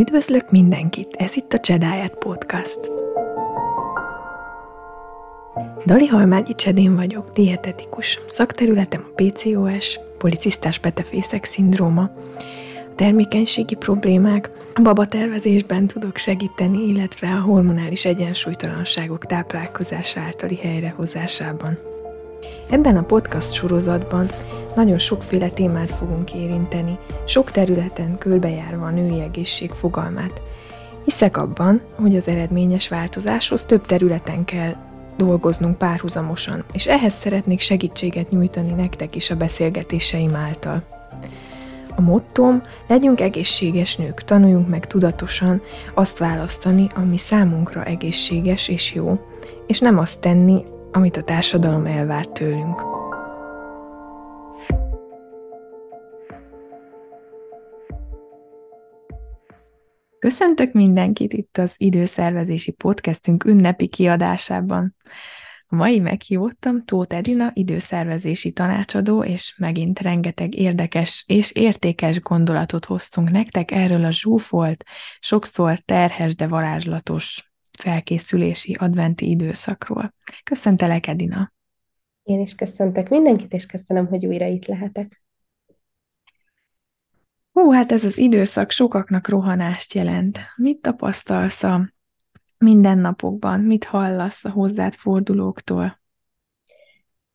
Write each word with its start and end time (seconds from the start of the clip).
Üdvözlök 0.00 0.50
mindenkit, 0.50 1.16
ez 1.18 1.36
itt 1.36 1.52
a 1.52 1.60
Csedáját 1.60 2.14
Podcast. 2.14 2.90
Dali 5.86 6.06
Halmágyi 6.06 6.54
Csedén 6.54 6.96
vagyok, 6.96 7.32
dietetikus. 7.32 8.20
Szakterületem 8.28 9.06
a 9.06 9.22
PCOS, 9.22 9.98
policisztás 10.18 10.78
petefészek 10.78 11.44
szindróma, 11.44 12.10
termékenységi 12.94 13.74
problémák, 13.74 14.50
a 14.74 14.80
babatervezésben 14.80 15.86
tudok 15.86 16.16
segíteni, 16.16 16.86
illetve 16.86 17.28
a 17.28 17.40
hormonális 17.40 18.04
egyensúlytalanságok 18.04 19.26
táplálkozása 19.26 20.20
általi 20.20 20.56
helyrehozásában. 20.56 21.78
Ebben 22.70 22.96
a 22.96 23.02
podcast 23.02 23.52
sorozatban 23.52 24.26
nagyon 24.74 24.98
sokféle 24.98 25.48
témát 25.48 25.90
fogunk 25.90 26.34
érinteni, 26.34 26.98
sok 27.26 27.50
területen 27.50 28.18
körbejárva 28.18 28.86
a 28.86 28.90
női 28.90 29.20
egészség 29.20 29.70
fogalmát. 29.70 30.42
Hiszek 31.04 31.36
abban, 31.36 31.80
hogy 31.94 32.16
az 32.16 32.28
eredményes 32.28 32.88
változáshoz 32.88 33.64
több 33.64 33.86
területen 33.86 34.44
kell 34.44 34.76
dolgoznunk 35.16 35.78
párhuzamosan, 35.78 36.64
és 36.72 36.86
ehhez 36.86 37.14
szeretnék 37.14 37.60
segítséget 37.60 38.30
nyújtani 38.30 38.72
nektek 38.72 39.16
is 39.16 39.30
a 39.30 39.36
beszélgetéseim 39.36 40.34
által. 40.34 40.82
A 41.96 42.00
mottom, 42.00 42.62
legyünk 42.86 43.20
egészséges 43.20 43.96
nők, 43.96 44.24
tanuljunk 44.24 44.68
meg 44.68 44.86
tudatosan 44.86 45.62
azt 45.94 46.18
választani, 46.18 46.86
ami 46.94 47.18
számunkra 47.18 47.84
egészséges 47.84 48.68
és 48.68 48.94
jó, 48.94 49.18
és 49.66 49.78
nem 49.78 49.98
azt 49.98 50.20
tenni, 50.20 50.64
amit 50.92 51.16
a 51.16 51.22
társadalom 51.22 51.86
elvár 51.86 52.26
tőlünk. 52.26 52.89
Köszöntök 60.20 60.72
mindenkit 60.72 61.32
itt 61.32 61.58
az 61.58 61.74
időszervezési 61.76 62.70
podcastünk 62.70 63.44
ünnepi 63.44 63.86
kiadásában. 63.86 64.96
A 65.66 65.74
mai 65.74 66.00
meghívottam 66.00 66.84
Tóth 66.84 67.16
Edina, 67.16 67.50
időszervezési 67.54 68.52
tanácsadó, 68.52 69.24
és 69.24 69.54
megint 69.58 70.00
rengeteg 70.00 70.54
érdekes 70.54 71.24
és 71.26 71.52
értékes 71.52 72.20
gondolatot 72.20 72.84
hoztunk 72.84 73.30
nektek 73.30 73.70
erről 73.70 74.04
a 74.04 74.10
zsúfolt, 74.10 74.84
sokszor 75.20 75.78
terhes, 75.78 76.34
de 76.34 76.46
varázslatos 76.46 77.52
felkészülési 77.78 78.74
adventi 78.74 79.30
időszakról. 79.30 80.14
Köszöntelek, 80.44 81.06
Edina! 81.06 81.52
Én 82.22 82.40
is 82.40 82.54
köszöntök 82.54 83.08
mindenkit, 83.08 83.52
és 83.52 83.66
köszönöm, 83.66 84.06
hogy 84.06 84.26
újra 84.26 84.46
itt 84.46 84.66
lehetek. 84.66 85.22
Hú, 87.60 87.70
hát 87.70 87.92
ez 87.92 88.04
az 88.04 88.18
időszak 88.18 88.70
sokaknak 88.70 89.28
rohanást 89.28 89.94
jelent. 89.94 90.38
Mit 90.56 90.80
tapasztalsz 90.80 91.62
a 91.62 91.92
mindennapokban? 92.58 93.60
Mit 93.60 93.84
hallasz 93.84 94.44
a 94.44 94.50
hozzád 94.50 94.94
fordulóktól? 94.94 96.00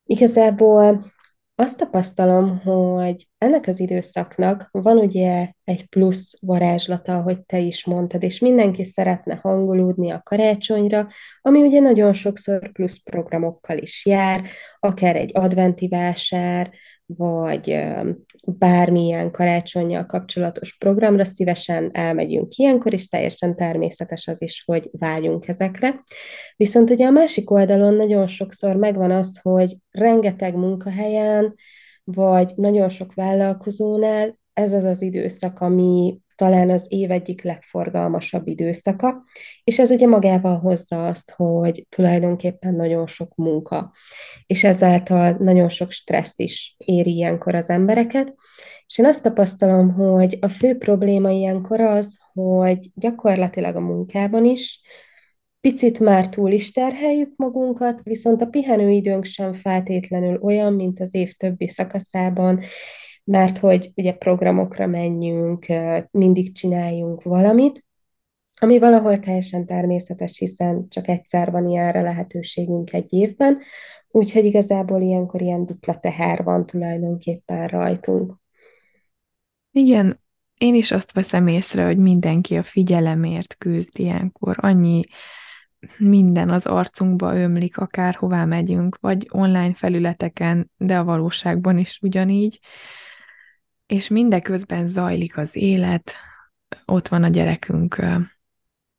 Igazából 0.04 1.12
azt 1.54 1.78
tapasztalom, 1.78 2.58
hogy 2.58 3.28
ennek 3.38 3.66
az 3.66 3.80
időszaknak 3.80 4.68
van 4.72 4.96
ugye 4.96 5.50
egy 5.64 5.88
plusz 5.88 6.38
varázslata, 6.40 7.16
ahogy 7.16 7.44
te 7.44 7.58
is 7.58 7.84
mondtad, 7.84 8.22
és 8.22 8.38
mindenki 8.38 8.84
szeretne 8.84 9.38
hangolódni 9.42 10.10
a 10.10 10.22
karácsonyra, 10.22 11.08
ami 11.40 11.62
ugye 11.62 11.80
nagyon 11.80 12.12
sokszor 12.12 12.72
plusz 12.72 13.02
programokkal 13.02 13.78
is 13.78 14.06
jár, 14.06 14.42
akár 14.80 15.16
egy 15.16 15.30
adventi 15.34 15.88
vásár, 15.88 16.70
vagy 17.06 17.84
bármilyen 18.46 19.30
karácsonyjal 19.30 20.06
kapcsolatos 20.06 20.76
programra 20.78 21.24
szívesen 21.24 21.90
elmegyünk 21.92 22.54
ilyenkor, 22.54 22.92
és 22.92 23.08
teljesen 23.08 23.56
természetes 23.56 24.26
az 24.26 24.42
is, 24.42 24.62
hogy 24.66 24.90
vágyunk 24.92 25.48
ezekre. 25.48 26.02
Viszont 26.56 26.90
ugye 26.90 27.06
a 27.06 27.10
másik 27.10 27.50
oldalon 27.50 27.94
nagyon 27.94 28.26
sokszor 28.26 28.76
megvan 28.76 29.10
az, 29.10 29.38
hogy 29.42 29.76
rengeteg 29.90 30.54
munkahelyen, 30.54 31.54
vagy 32.04 32.52
nagyon 32.54 32.88
sok 32.88 33.14
vállalkozónál 33.14 34.38
ez 34.52 34.72
az 34.72 34.84
az 34.84 35.02
időszak, 35.02 35.60
ami 35.60 36.20
talán 36.36 36.70
az 36.70 36.86
év 36.88 37.10
egyik 37.10 37.42
legforgalmasabb 37.42 38.46
időszaka, 38.46 39.24
és 39.64 39.78
ez 39.78 39.90
ugye 39.90 40.06
magával 40.06 40.58
hozza 40.58 41.06
azt, 41.06 41.30
hogy 41.36 41.86
tulajdonképpen 41.88 42.74
nagyon 42.74 43.06
sok 43.06 43.34
munka, 43.34 43.92
és 44.46 44.64
ezáltal 44.64 45.36
nagyon 45.38 45.68
sok 45.68 45.90
stressz 45.90 46.38
is 46.38 46.76
éri 46.84 47.14
ilyenkor 47.14 47.54
az 47.54 47.70
embereket, 47.70 48.34
és 48.86 48.98
én 48.98 49.06
azt 49.06 49.22
tapasztalom, 49.22 49.92
hogy 49.92 50.38
a 50.40 50.48
fő 50.48 50.78
probléma 50.78 51.30
ilyenkor 51.30 51.80
az, 51.80 52.18
hogy 52.32 52.90
gyakorlatilag 52.94 53.76
a 53.76 53.80
munkában 53.80 54.44
is 54.44 54.80
picit 55.60 56.00
már 56.00 56.28
túl 56.28 56.50
is 56.50 56.72
terheljük 56.72 57.32
magunkat, 57.36 58.00
viszont 58.02 58.42
a 58.42 58.46
pihenőidőnk 58.46 59.24
sem 59.24 59.52
feltétlenül 59.52 60.38
olyan, 60.42 60.72
mint 60.72 61.00
az 61.00 61.14
év 61.14 61.32
többi 61.32 61.68
szakaszában, 61.68 62.60
mert 63.26 63.58
hogy 63.58 63.92
ugye 63.94 64.12
programokra 64.12 64.86
menjünk, 64.86 65.66
mindig 66.10 66.54
csináljunk 66.54 67.22
valamit, 67.22 67.84
ami 68.60 68.78
valahol 68.78 69.18
teljesen 69.18 69.66
természetes, 69.66 70.38
hiszen 70.38 70.88
csak 70.88 71.08
egyszer 71.08 71.50
van 71.50 71.68
ilyenre 71.68 72.00
lehetőségünk 72.00 72.92
egy 72.92 73.12
évben, 73.12 73.58
úgyhogy 74.08 74.44
igazából 74.44 75.00
ilyenkor 75.00 75.42
ilyen 75.42 75.66
dupla 75.66 75.98
teher 75.98 76.42
van 76.42 76.66
tulajdonképpen 76.66 77.66
rajtunk. 77.66 78.34
Igen, 79.70 80.22
én 80.58 80.74
is 80.74 80.90
azt 80.90 81.12
veszem 81.12 81.46
észre, 81.46 81.84
hogy 81.84 81.98
mindenki 81.98 82.56
a 82.56 82.62
figyelemért 82.62 83.56
küzd 83.58 83.98
ilyenkor. 83.98 84.56
Annyi 84.60 85.04
minden 85.98 86.50
az 86.50 86.66
arcunkba 86.66 87.36
ömlik, 87.36 87.76
akárhová 87.76 88.44
megyünk, 88.44 88.98
vagy 89.00 89.26
online 89.30 89.74
felületeken, 89.74 90.70
de 90.76 90.98
a 90.98 91.04
valóságban 91.04 91.78
is 91.78 91.98
ugyanígy 92.02 92.60
és 93.86 94.08
mindeközben 94.08 94.88
zajlik 94.88 95.36
az 95.36 95.56
élet, 95.56 96.12
ott 96.84 97.08
van 97.08 97.22
a 97.22 97.28
gyerekünk 97.28 98.04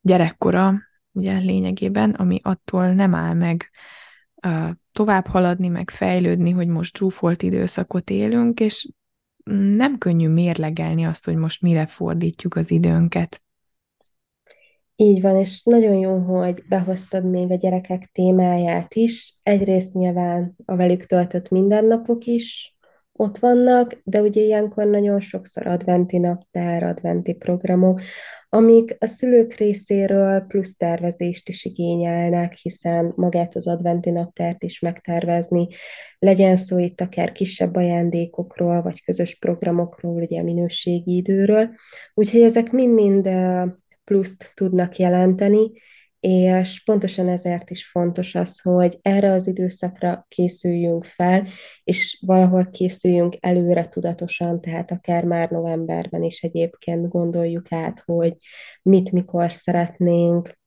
gyerekkora, 0.00 0.74
ugye 1.12 1.38
lényegében, 1.38 2.10
ami 2.10 2.40
attól 2.42 2.92
nem 2.92 3.14
áll 3.14 3.34
meg 3.34 3.70
tovább 4.92 5.26
haladni, 5.26 5.68
meg 5.68 5.90
fejlődni, 5.90 6.50
hogy 6.50 6.68
most 6.68 6.96
zsúfolt 6.96 7.42
időszakot 7.42 8.10
élünk, 8.10 8.60
és 8.60 8.88
nem 9.50 9.98
könnyű 9.98 10.28
mérlegelni 10.28 11.04
azt, 11.04 11.24
hogy 11.24 11.36
most 11.36 11.62
mire 11.62 11.86
fordítjuk 11.86 12.54
az 12.54 12.70
időnket. 12.70 13.42
Így 14.96 15.20
van, 15.20 15.36
és 15.36 15.62
nagyon 15.62 15.94
jó, 15.94 16.18
hogy 16.18 16.62
behoztad 16.68 17.30
még 17.30 17.50
a 17.50 17.54
gyerekek 17.54 18.10
témáját 18.12 18.94
is. 18.94 19.38
Egyrészt 19.42 19.94
nyilván 19.94 20.56
a 20.64 20.76
velük 20.76 21.04
töltött 21.04 21.50
mindennapok 21.50 22.24
is 22.24 22.76
ott 23.20 23.38
vannak, 23.38 24.00
de 24.04 24.20
ugye 24.20 24.40
ilyenkor 24.40 24.86
nagyon 24.86 25.20
sokszor 25.20 25.66
adventi 25.66 26.18
naptár, 26.18 26.82
adventi 26.82 27.34
programok, 27.34 28.00
amik 28.48 28.96
a 28.98 29.06
szülők 29.06 29.54
részéről 29.54 30.40
plusz 30.40 30.76
tervezést 30.76 31.48
is 31.48 31.64
igényelnek, 31.64 32.54
hiszen 32.54 33.12
magát 33.16 33.56
az 33.56 33.66
adventi 33.66 34.10
naptárt 34.10 34.62
is 34.62 34.80
megtervezni, 34.80 35.68
legyen 36.18 36.56
szó 36.56 36.78
itt 36.78 37.00
akár 37.00 37.32
kisebb 37.32 37.74
ajándékokról, 37.74 38.82
vagy 38.82 39.04
közös 39.04 39.34
programokról, 39.38 40.22
ugye 40.22 40.42
minőségi 40.42 41.16
időről. 41.16 41.68
Úgyhogy 42.14 42.40
ezek 42.40 42.72
mind-mind 42.72 43.28
pluszt 44.04 44.52
tudnak 44.54 44.96
jelenteni, 44.96 45.70
és 46.20 46.82
pontosan 46.84 47.28
ezért 47.28 47.70
is 47.70 47.86
fontos 47.86 48.34
az, 48.34 48.60
hogy 48.60 48.98
erre 49.02 49.32
az 49.32 49.46
időszakra 49.46 50.26
készüljünk 50.28 51.04
fel, 51.04 51.46
és 51.84 52.22
valahol 52.26 52.70
készüljünk 52.70 53.36
előre 53.40 53.88
tudatosan, 53.88 54.60
tehát 54.60 54.90
akár 54.90 55.24
már 55.24 55.50
novemberben 55.50 56.22
is 56.22 56.42
egyébként 56.42 57.08
gondoljuk 57.08 57.72
át, 57.72 58.02
hogy 58.04 58.36
mit, 58.82 59.12
mikor 59.12 59.52
szeretnénk, 59.52 60.58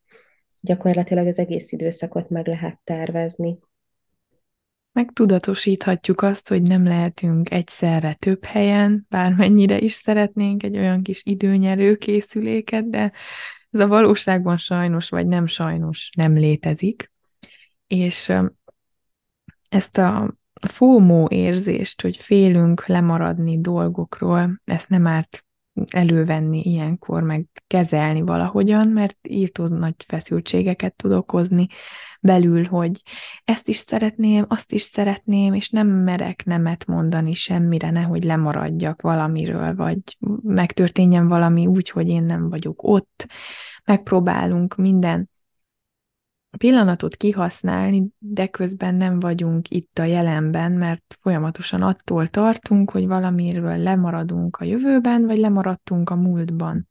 gyakorlatilag 0.60 1.28
az 1.28 1.40
egész 1.40 1.72
időszakot 1.72 2.30
meg 2.30 2.48
lehet 2.48 2.80
tervezni. 2.84 3.60
Megtudatosíthatjuk 4.94 6.22
azt, 6.22 6.48
hogy 6.48 6.62
nem 6.62 6.84
lehetünk 6.84 7.52
egyszerre 7.52 8.14
több 8.14 8.46
helyen, 8.46 9.06
bármennyire 9.10 9.80
is 9.80 9.94
szeretnénk 9.94 10.64
egy 10.64 10.78
olyan 10.78 11.02
kis 11.02 11.22
időnyerő 11.25 11.96
készüléket, 11.96 12.90
de 12.90 13.12
ez 13.72 13.80
a 13.80 13.88
valóságban 13.88 14.58
sajnos, 14.58 15.10
vagy 15.10 15.28
nem 15.28 15.46
sajnos 15.46 16.10
nem 16.16 16.34
létezik. 16.34 17.12
És 17.88 18.34
ezt 19.70 19.98
a 19.98 20.36
FOMO 20.68 21.28
érzést, 21.30 22.02
hogy 22.02 22.18
félünk 22.18 22.86
lemaradni 22.86 23.62
dolgokról, 23.62 24.60
ezt 24.64 24.90
nem 24.90 25.08
árt 25.08 25.46
elővenni 25.92 26.62
ilyenkor, 26.62 27.24
meg 27.24 27.46
kezelni 27.68 28.22
valahogyan, 28.22 28.88
mert 28.88 29.18
írtó 29.28 29.68
nagy 29.68 29.96
feszültségeket 30.08 30.96
tud 30.96 31.12
okozni 31.12 31.68
belül, 32.22 32.66
hogy 32.66 33.02
ezt 33.44 33.68
is 33.68 33.78
szeretném, 33.78 34.46
azt 34.48 34.72
is 34.72 34.82
szeretném, 34.82 35.54
és 35.54 35.70
nem 35.70 35.88
merek 35.88 36.46
nemet 36.46 36.86
mondani 36.86 37.34
semmire, 37.34 37.90
nehogy 37.90 38.24
lemaradjak 38.24 39.02
valamiről, 39.02 39.76
vagy 39.76 40.18
megtörténjen 40.44 41.28
valami 41.28 41.68
úgy, 41.68 41.90
hogy 41.90 42.08
én 42.08 42.24
nem 42.24 42.50
vagyok 42.50 42.84
ott. 42.84 43.28
Megpróbálunk 43.86 44.76
minden 44.76 45.31
pillanatot 46.57 47.15
kihasználni, 47.15 48.07
de 48.18 48.48
közben 48.48 48.95
nem 48.95 49.19
vagyunk 49.19 49.69
itt 49.69 50.00
a 50.00 50.03
jelenben, 50.03 50.71
mert 50.71 51.18
folyamatosan 51.21 51.81
attól 51.81 52.27
tartunk, 52.27 52.92
hogy 52.92 53.07
valamiről 53.07 53.77
lemaradunk 53.77 54.57
a 54.57 54.63
jövőben, 54.63 55.25
vagy 55.25 55.38
lemaradtunk 55.38 56.09
a 56.09 56.15
múltban. 56.15 56.89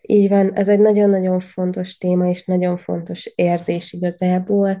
Így 0.00 0.28
van, 0.28 0.52
ez 0.54 0.68
egy 0.68 0.78
nagyon-nagyon 0.78 1.40
fontos 1.40 1.96
téma, 1.96 2.28
és 2.28 2.44
nagyon 2.44 2.76
fontos 2.76 3.32
érzés 3.34 3.92
igazából. 3.92 4.78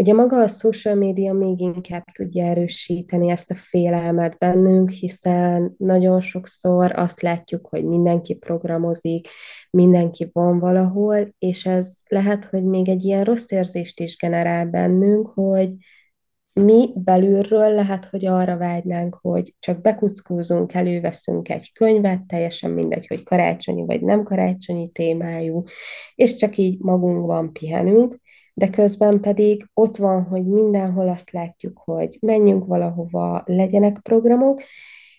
Ugye 0.00 0.12
maga 0.12 0.42
a 0.42 0.46
social 0.46 0.94
média 0.94 1.32
még 1.32 1.60
inkább 1.60 2.04
tudja 2.12 2.44
erősíteni 2.44 3.30
ezt 3.30 3.50
a 3.50 3.54
félelmet 3.54 4.38
bennünk, 4.38 4.90
hiszen 4.90 5.74
nagyon 5.78 6.20
sokszor 6.20 6.92
azt 6.94 7.20
látjuk, 7.20 7.66
hogy 7.66 7.84
mindenki 7.84 8.34
programozik, 8.34 9.28
mindenki 9.70 10.30
van 10.32 10.58
valahol, 10.58 11.34
és 11.38 11.66
ez 11.66 11.98
lehet, 12.06 12.44
hogy 12.44 12.64
még 12.64 12.88
egy 12.88 13.04
ilyen 13.04 13.24
rossz 13.24 13.50
érzést 13.50 14.00
is 14.00 14.16
generál 14.16 14.66
bennünk, 14.66 15.26
hogy 15.28 15.70
mi 16.52 16.90
belülről 16.94 17.74
lehet, 17.74 18.04
hogy 18.04 18.26
arra 18.26 18.56
vágynánk, 18.56 19.18
hogy 19.20 19.54
csak 19.58 19.80
bekuckózunk, 19.80 20.74
előveszünk 20.74 21.48
egy 21.48 21.72
könyvet, 21.72 22.26
teljesen 22.26 22.70
mindegy, 22.70 23.06
hogy 23.06 23.22
karácsonyi 23.22 23.84
vagy 23.84 24.02
nem 24.02 24.22
karácsonyi 24.22 24.90
témájú, 24.90 25.62
és 26.14 26.34
csak 26.34 26.56
így 26.56 26.78
magunkban 26.78 27.52
pihenünk, 27.52 28.18
de 28.54 28.70
közben 28.70 29.20
pedig 29.20 29.66
ott 29.74 29.96
van, 29.96 30.22
hogy 30.22 30.46
mindenhol 30.46 31.08
azt 31.08 31.30
látjuk, 31.30 31.80
hogy 31.84 32.18
menjünk 32.20 32.66
valahova, 32.66 33.42
legyenek 33.46 33.98
programok, 34.02 34.62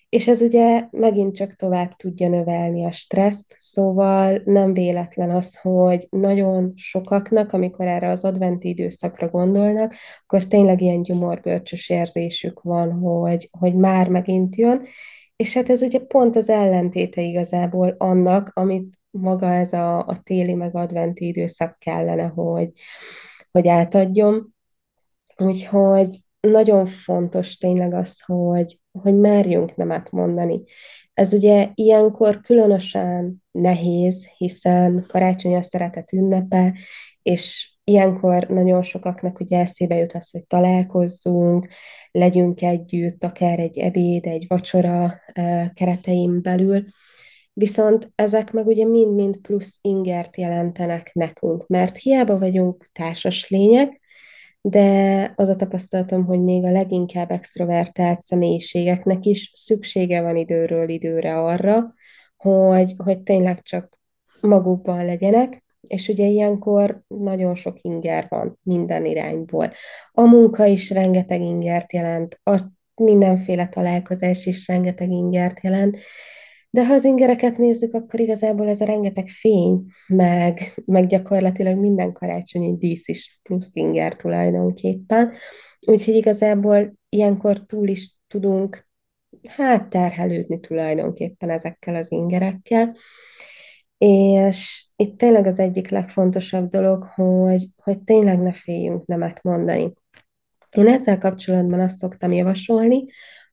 és 0.09 0.27
ez 0.27 0.41
ugye 0.41 0.87
megint 0.91 1.35
csak 1.35 1.55
tovább 1.55 1.95
tudja 1.95 2.29
növelni 2.29 2.85
a 2.85 2.91
stresszt, 2.91 3.55
szóval 3.57 4.41
nem 4.45 4.73
véletlen 4.73 5.29
az, 5.29 5.55
hogy 5.55 6.07
nagyon 6.09 6.71
sokaknak, 6.75 7.53
amikor 7.53 7.85
erre 7.85 8.07
az 8.07 8.23
adventi 8.23 8.67
időszakra 8.67 9.29
gondolnak, 9.29 9.93
akkor 10.23 10.45
tényleg 10.45 10.81
ilyen 10.81 11.01
gyomorgörcsös 11.01 11.89
érzésük 11.89 12.61
van, 12.61 12.91
hogy, 12.91 13.49
hogy 13.59 13.75
már 13.75 14.09
megint 14.09 14.55
jön, 14.55 14.81
és 15.35 15.53
hát 15.53 15.69
ez 15.69 15.81
ugye 15.81 15.99
pont 15.99 16.35
az 16.35 16.49
ellentéte 16.49 17.21
igazából 17.21 17.95
annak, 17.97 18.51
amit 18.53 19.00
maga 19.11 19.53
ez 19.53 19.73
a, 19.73 20.07
a 20.07 20.19
téli 20.23 20.53
meg 20.53 20.75
adventi 20.75 21.27
időszak 21.27 21.79
kellene, 21.79 22.23
hogy, 22.23 22.71
hogy 23.51 23.67
átadjon. 23.67 24.55
Úgyhogy 25.37 26.19
nagyon 26.39 26.85
fontos 26.85 27.57
tényleg 27.57 27.93
az, 27.93 28.21
hogy, 28.25 28.79
hogy 28.91 29.15
merjünk 29.15 29.75
nemet 29.75 30.11
mondani. 30.11 30.63
Ez 31.13 31.33
ugye 31.33 31.69
ilyenkor 31.73 32.41
különösen 32.41 33.43
nehéz, 33.51 34.29
hiszen 34.37 35.05
karácsony 35.07 35.55
a 35.55 35.61
szeretet 35.61 36.11
ünnepe, 36.13 36.73
és 37.21 37.71
ilyenkor 37.83 38.47
nagyon 38.47 38.83
sokaknak 38.83 39.39
ugye 39.39 39.59
eszébe 39.59 39.95
jut 39.95 40.13
az, 40.13 40.29
hogy 40.29 40.45
találkozzunk, 40.47 41.67
legyünk 42.11 42.61
együtt, 42.61 43.23
akár 43.23 43.59
egy 43.59 43.77
ebéd, 43.77 44.25
egy 44.25 44.45
vacsora 44.47 45.21
keretein 45.73 46.41
belül, 46.41 46.85
viszont 47.53 48.11
ezek 48.15 48.51
meg 48.51 48.67
ugye 48.67 48.85
mind-mind 48.85 49.37
plusz 49.37 49.77
ingert 49.81 50.37
jelentenek 50.37 51.11
nekünk, 51.13 51.67
mert 51.67 51.97
hiába 51.97 52.37
vagyunk 52.37 52.89
társas 52.91 53.49
lények, 53.49 53.99
de 54.61 55.33
az 55.35 55.49
a 55.49 55.55
tapasztalatom, 55.55 56.25
hogy 56.25 56.41
még 56.41 56.63
a 56.63 56.71
leginkább 56.71 57.31
extrovertált 57.31 58.21
személyiségeknek 58.21 59.25
is 59.25 59.51
szüksége 59.53 60.21
van 60.21 60.35
időről 60.35 60.89
időre 60.89 61.39
arra, 61.39 61.93
hogy, 62.37 62.93
hogy 62.97 63.21
tényleg 63.21 63.61
csak 63.61 63.99
magukban 64.41 65.05
legyenek, 65.05 65.63
és 65.81 66.07
ugye 66.07 66.25
ilyenkor 66.25 67.01
nagyon 67.07 67.55
sok 67.55 67.77
inger 67.81 68.25
van 68.29 68.59
minden 68.63 69.05
irányból. 69.05 69.71
A 70.11 70.21
munka 70.21 70.65
is 70.65 70.89
rengeteg 70.89 71.41
ingert 71.41 71.93
jelent, 71.93 72.39
a 72.43 72.57
mindenféle 72.95 73.67
találkozás 73.67 74.45
is 74.45 74.67
rengeteg 74.67 75.09
ingert 75.09 75.63
jelent, 75.63 75.99
de 76.73 76.85
ha 76.85 76.93
az 76.93 77.05
ingereket 77.05 77.57
nézzük, 77.57 77.93
akkor 77.93 78.19
igazából 78.19 78.67
ez 78.67 78.81
a 78.81 78.85
rengeteg 78.85 79.27
fény, 79.27 79.85
meg, 80.07 80.81
meg 80.85 81.07
gyakorlatilag 81.07 81.77
minden 81.77 82.11
karácsonyi 82.11 82.77
dísz 82.77 83.07
is 83.07 83.39
plusz 83.43 83.75
inger 83.75 84.15
tulajdonképpen. 84.15 85.31
Úgyhogy 85.87 86.15
igazából 86.15 86.93
ilyenkor 87.09 87.65
túl 87.65 87.87
is 87.87 88.17
tudunk 88.27 88.89
hát 89.47 89.89
terhelődni 89.89 90.59
tulajdonképpen 90.59 91.49
ezekkel 91.49 91.95
az 91.95 92.11
ingerekkel. 92.11 92.95
És 93.97 94.87
itt 94.95 95.17
tényleg 95.17 95.45
az 95.45 95.59
egyik 95.59 95.89
legfontosabb 95.89 96.69
dolog, 96.69 97.03
hogy, 97.03 97.67
hogy 97.83 98.01
tényleg 98.03 98.39
ne 98.39 98.53
féljünk 98.53 99.05
nemet 99.05 99.43
mondani. 99.43 99.93
Én 100.71 100.87
ezzel 100.87 101.17
kapcsolatban 101.17 101.79
azt 101.79 101.97
szoktam 101.97 102.31
javasolni, 102.31 103.05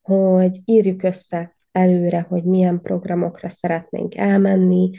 hogy 0.02 0.60
írjuk 0.64 1.02
össze 1.02 1.57
előre, 1.78 2.26
hogy 2.28 2.44
milyen 2.44 2.80
programokra 2.80 3.48
szeretnénk 3.48 4.16
elmenni, 4.16 4.90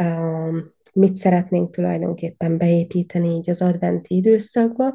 um, 0.00 0.72
mit 0.92 1.16
szeretnénk 1.16 1.74
tulajdonképpen 1.74 2.58
beépíteni 2.58 3.28
így 3.28 3.50
az 3.50 3.62
adventi 3.62 4.16
időszakba, 4.16 4.94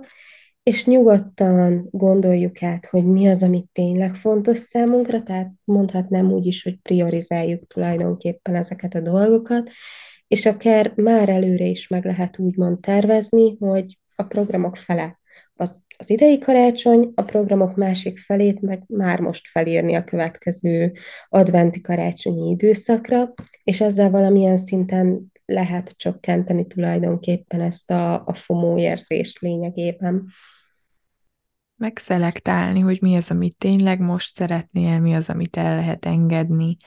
és 0.63 0.85
nyugodtan 0.85 1.87
gondoljuk 1.91 2.63
át, 2.63 2.85
hogy 2.85 3.05
mi 3.05 3.27
az, 3.27 3.43
ami 3.43 3.65
tényleg 3.71 4.15
fontos 4.15 4.57
számunkra, 4.57 5.23
tehát 5.23 5.51
mondhatnám 5.63 6.31
úgy 6.31 6.45
is, 6.45 6.63
hogy 6.63 6.79
priorizáljuk 6.81 7.67
tulajdonképpen 7.67 8.55
ezeket 8.55 8.95
a 8.95 8.99
dolgokat, 8.99 9.71
és 10.27 10.45
akár 10.45 10.93
már 10.95 11.29
előre 11.29 11.65
is 11.65 11.87
meg 11.87 12.05
lehet 12.05 12.39
úgymond 12.39 12.79
tervezni, 12.79 13.57
hogy 13.59 13.99
a 14.15 14.23
programok 14.23 14.77
fele 14.77 15.19
az, 15.55 15.81
az 15.97 16.09
idei 16.09 16.37
karácsony, 16.37 17.11
a 17.15 17.21
programok 17.21 17.75
másik 17.75 18.19
felét 18.19 18.61
meg 18.61 18.83
már 18.87 19.19
most 19.19 19.47
felírni 19.47 19.93
a 19.93 20.03
következő 20.03 20.93
adventi 21.29 21.81
karácsonyi 21.81 22.49
időszakra, 22.49 23.33
és 23.63 23.81
ezzel 23.81 24.09
valamilyen 24.09 24.57
szinten 24.57 25.31
lehet 25.45 25.93
csökkenteni 25.97 26.67
tulajdonképpen 26.67 27.61
ezt 27.61 27.91
a, 27.91 28.25
a 28.25 28.33
FOMO 28.33 28.77
érzést 28.77 29.39
lényegében. 29.39 30.27
Megszelektálni, 31.75 32.79
hogy 32.79 33.01
mi 33.01 33.15
az, 33.15 33.31
amit 33.31 33.57
tényleg 33.57 33.99
most 33.99 34.35
szeretnél, 34.35 34.99
mi 34.99 35.13
az, 35.13 35.29
amit 35.29 35.57
el 35.57 35.75
lehet 35.75 36.05
engedni, 36.05 36.77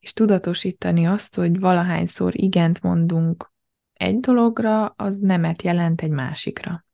és 0.00 0.12
tudatosítani 0.12 1.06
azt, 1.06 1.34
hogy 1.34 1.60
valahányszor 1.60 2.32
igent 2.36 2.82
mondunk 2.82 3.52
egy 3.92 4.20
dologra, 4.20 4.86
az 4.86 5.18
nemet 5.18 5.62
jelent 5.62 6.02
egy 6.02 6.10
másikra 6.10 6.84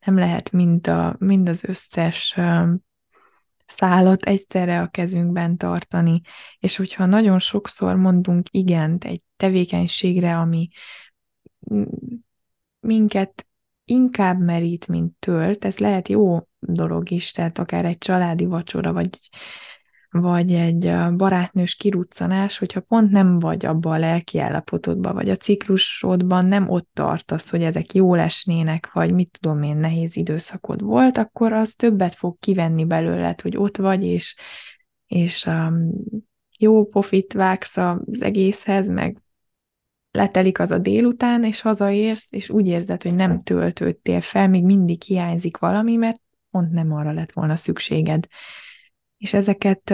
nem 0.00 0.16
lehet 0.18 0.52
mind, 0.52 0.86
a, 0.86 1.16
mind 1.18 1.48
az 1.48 1.64
összes 1.64 2.38
szállat 3.66 4.22
egyszerre 4.22 4.80
a 4.80 4.88
kezünkben 4.88 5.56
tartani, 5.56 6.20
és 6.58 6.76
hogyha 6.76 7.06
nagyon 7.06 7.38
sokszor 7.38 7.96
mondunk 7.96 8.46
igent 8.50 9.04
egy 9.04 9.22
tevékenységre, 9.36 10.38
ami 10.38 10.68
minket 12.80 13.46
inkább 13.84 14.40
merít, 14.40 14.88
mint 14.88 15.14
tölt, 15.18 15.64
ez 15.64 15.78
lehet 15.78 16.08
jó 16.08 16.38
dolog 16.58 17.10
is, 17.10 17.30
tehát 17.30 17.58
akár 17.58 17.84
egy 17.84 17.98
családi 17.98 18.44
vacsora, 18.44 18.92
vagy 18.92 19.18
vagy 20.10 20.52
egy 20.52 20.92
barátnős 21.16 21.74
kiruccanás, 21.74 22.58
hogyha 22.58 22.80
pont 22.80 23.10
nem 23.10 23.36
vagy 23.36 23.66
abban 23.66 23.92
a 23.92 23.98
lelki 23.98 24.38
állapotodban, 24.38 25.14
vagy 25.14 25.30
a 25.30 25.36
ciklusodban 25.36 26.44
nem 26.44 26.68
ott 26.68 26.88
tartasz, 26.92 27.50
hogy 27.50 27.62
ezek 27.62 27.94
jól 27.94 28.18
esnének, 28.18 28.92
vagy 28.92 29.12
mit 29.12 29.38
tudom 29.40 29.62
én, 29.62 29.76
nehéz 29.76 30.16
időszakod 30.16 30.82
volt, 30.82 31.18
akkor 31.18 31.52
az 31.52 31.74
többet 31.74 32.14
fog 32.14 32.38
kivenni 32.38 32.84
belőled, 32.84 33.40
hogy 33.40 33.56
ott 33.56 33.76
vagy, 33.76 34.04
és, 34.04 34.36
és 35.06 35.46
um, 35.46 35.90
jó 36.58 36.84
pofit 36.86 37.32
vágsz 37.32 37.76
az 37.76 38.20
egészhez, 38.22 38.88
meg 38.88 39.22
letelik 40.10 40.58
az 40.58 40.70
a 40.70 40.78
délután, 40.78 41.44
és 41.44 41.60
hazaérsz, 41.60 42.28
és 42.30 42.50
úgy 42.50 42.66
érzed, 42.66 43.02
hogy 43.02 43.14
nem 43.14 43.40
töltődtél 43.40 44.20
fel, 44.20 44.48
még 44.48 44.64
mindig 44.64 45.02
hiányzik 45.02 45.56
valami, 45.56 45.96
mert 45.96 46.20
pont 46.50 46.72
nem 46.72 46.92
arra 46.92 47.12
lett 47.12 47.32
volna 47.32 47.56
szükséged 47.56 48.26
és 49.20 49.32
ezeket 49.32 49.90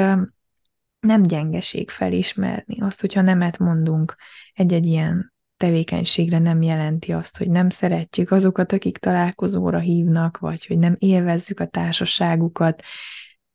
nem 1.01 1.23
gyengeség 1.23 1.91
felismerni. 1.91 2.81
Azt, 2.81 3.01
hogyha 3.01 3.21
nemet 3.21 3.59
mondunk 3.59 4.15
egy-egy 4.55 4.87
ilyen 4.87 5.35
tevékenységre 5.57 6.39
nem 6.39 6.63
jelenti 6.63 7.13
azt, 7.13 7.39
hogy 7.39 7.51
nem 7.51 7.69
szeretjük 7.69 8.31
azokat, 8.31 8.73
akik 8.73 8.99
találkozóra 8.99 9.79
hívnak, 9.79 10.39
vagy 10.39 10.67
hogy 10.67 10.79
nem 10.79 10.97
élvezzük 10.99 11.61
a 11.61 11.67
társaságukat. 11.67 12.83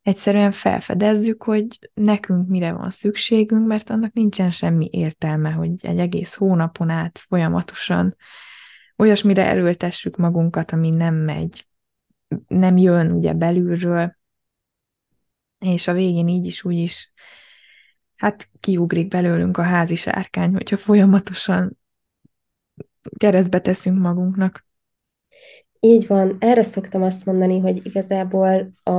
egyszerűen 0.01 0.51
felfedezzük, 0.51 1.43
hogy 1.43 1.89
nekünk 1.93 2.47
mire 2.47 2.71
van 2.71 2.91
szükségünk, 2.91 3.67
mert 3.67 3.89
annak 3.89 4.13
nincsen 4.13 4.51
semmi 4.51 4.89
értelme, 4.91 5.51
hogy 5.51 5.71
egy 5.81 5.97
egész 5.97 6.35
hónapon 6.35 6.89
át 6.89 7.17
folyamatosan 7.17 8.15
olyasmire 8.97 9.45
erőltessük 9.45 10.17
magunkat, 10.17 10.71
ami 10.71 10.89
nem 10.89 11.15
megy, 11.15 11.65
nem 12.47 12.77
jön 12.77 13.11
ugye 13.11 13.33
belülről, 13.33 14.19
és 15.61 15.87
a 15.87 15.93
végén 15.93 16.27
így 16.27 16.45
is, 16.45 16.63
úgy 16.63 16.77
is, 16.77 17.13
hát 18.17 18.49
kiugrik 18.59 19.07
belőlünk 19.07 19.57
a 19.57 19.61
házi 19.61 19.95
sárkány, 19.95 20.51
hogyha 20.53 20.77
folyamatosan 20.77 21.77
keresztbe 23.17 23.59
teszünk 23.59 23.99
magunknak. 23.99 24.65
Így 25.79 26.07
van, 26.07 26.37
erre 26.39 26.61
szoktam 26.61 27.01
azt 27.01 27.25
mondani, 27.25 27.59
hogy 27.59 27.85
igazából 27.85 28.71
a 28.83 28.93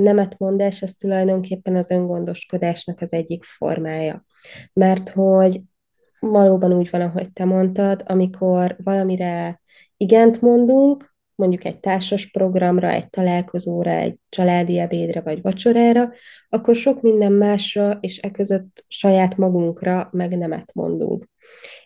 nemetmondás 0.00 0.82
az 0.82 0.94
tulajdonképpen 0.94 1.76
az 1.76 1.90
öngondoskodásnak 1.90 3.00
az 3.00 3.12
egyik 3.12 3.44
formája. 3.44 4.24
Mert 4.72 5.08
hogy 5.08 5.60
valóban 6.20 6.72
úgy 6.72 6.90
van, 6.90 7.00
ahogy 7.00 7.32
te 7.32 7.44
mondtad, 7.44 8.02
amikor 8.06 8.76
valamire 8.82 9.60
igent 9.96 10.40
mondunk, 10.40 11.13
mondjuk 11.34 11.64
egy 11.64 11.80
társas 11.80 12.30
programra, 12.30 12.90
egy 12.90 13.10
találkozóra, 13.10 13.90
egy 13.90 14.16
családi 14.28 14.78
ebédre 14.78 15.20
vagy 15.20 15.42
vacsorára, 15.42 16.12
akkor 16.48 16.74
sok 16.76 17.02
minden 17.02 17.32
másra 17.32 17.98
és 18.00 18.18
e 18.22 18.30
között 18.30 18.84
saját 18.88 19.36
magunkra 19.36 20.08
meg 20.12 20.38
nemet 20.38 20.70
mondunk. 20.72 21.32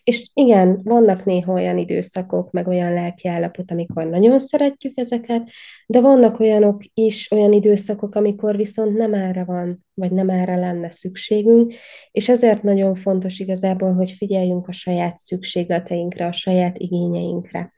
És 0.04 0.30
igen, 0.34 0.80
vannak 0.84 1.24
néha 1.24 1.52
olyan 1.52 1.78
időszakok, 1.78 2.50
meg 2.50 2.66
olyan 2.66 2.92
lelkiállapot, 2.92 3.70
amikor 3.70 4.06
nagyon 4.06 4.38
szeretjük 4.38 4.98
ezeket, 4.98 5.50
de 5.86 6.00
vannak 6.00 6.40
olyanok 6.40 6.82
is, 6.94 7.30
olyan 7.30 7.52
időszakok, 7.52 8.14
amikor 8.14 8.56
viszont 8.56 8.96
nem 8.96 9.14
erre 9.14 9.44
van, 9.44 9.84
vagy 9.94 10.12
nem 10.12 10.28
erre 10.28 10.56
lenne 10.56 10.90
szükségünk, 10.90 11.74
és 12.10 12.28
ezért 12.28 12.62
nagyon 12.62 12.94
fontos 12.94 13.38
igazából, 13.38 13.92
hogy 13.92 14.10
figyeljünk 14.10 14.68
a 14.68 14.72
saját 14.72 15.16
szükségleteinkre, 15.16 16.26
a 16.26 16.32
saját 16.32 16.78
igényeinkre. 16.78 17.72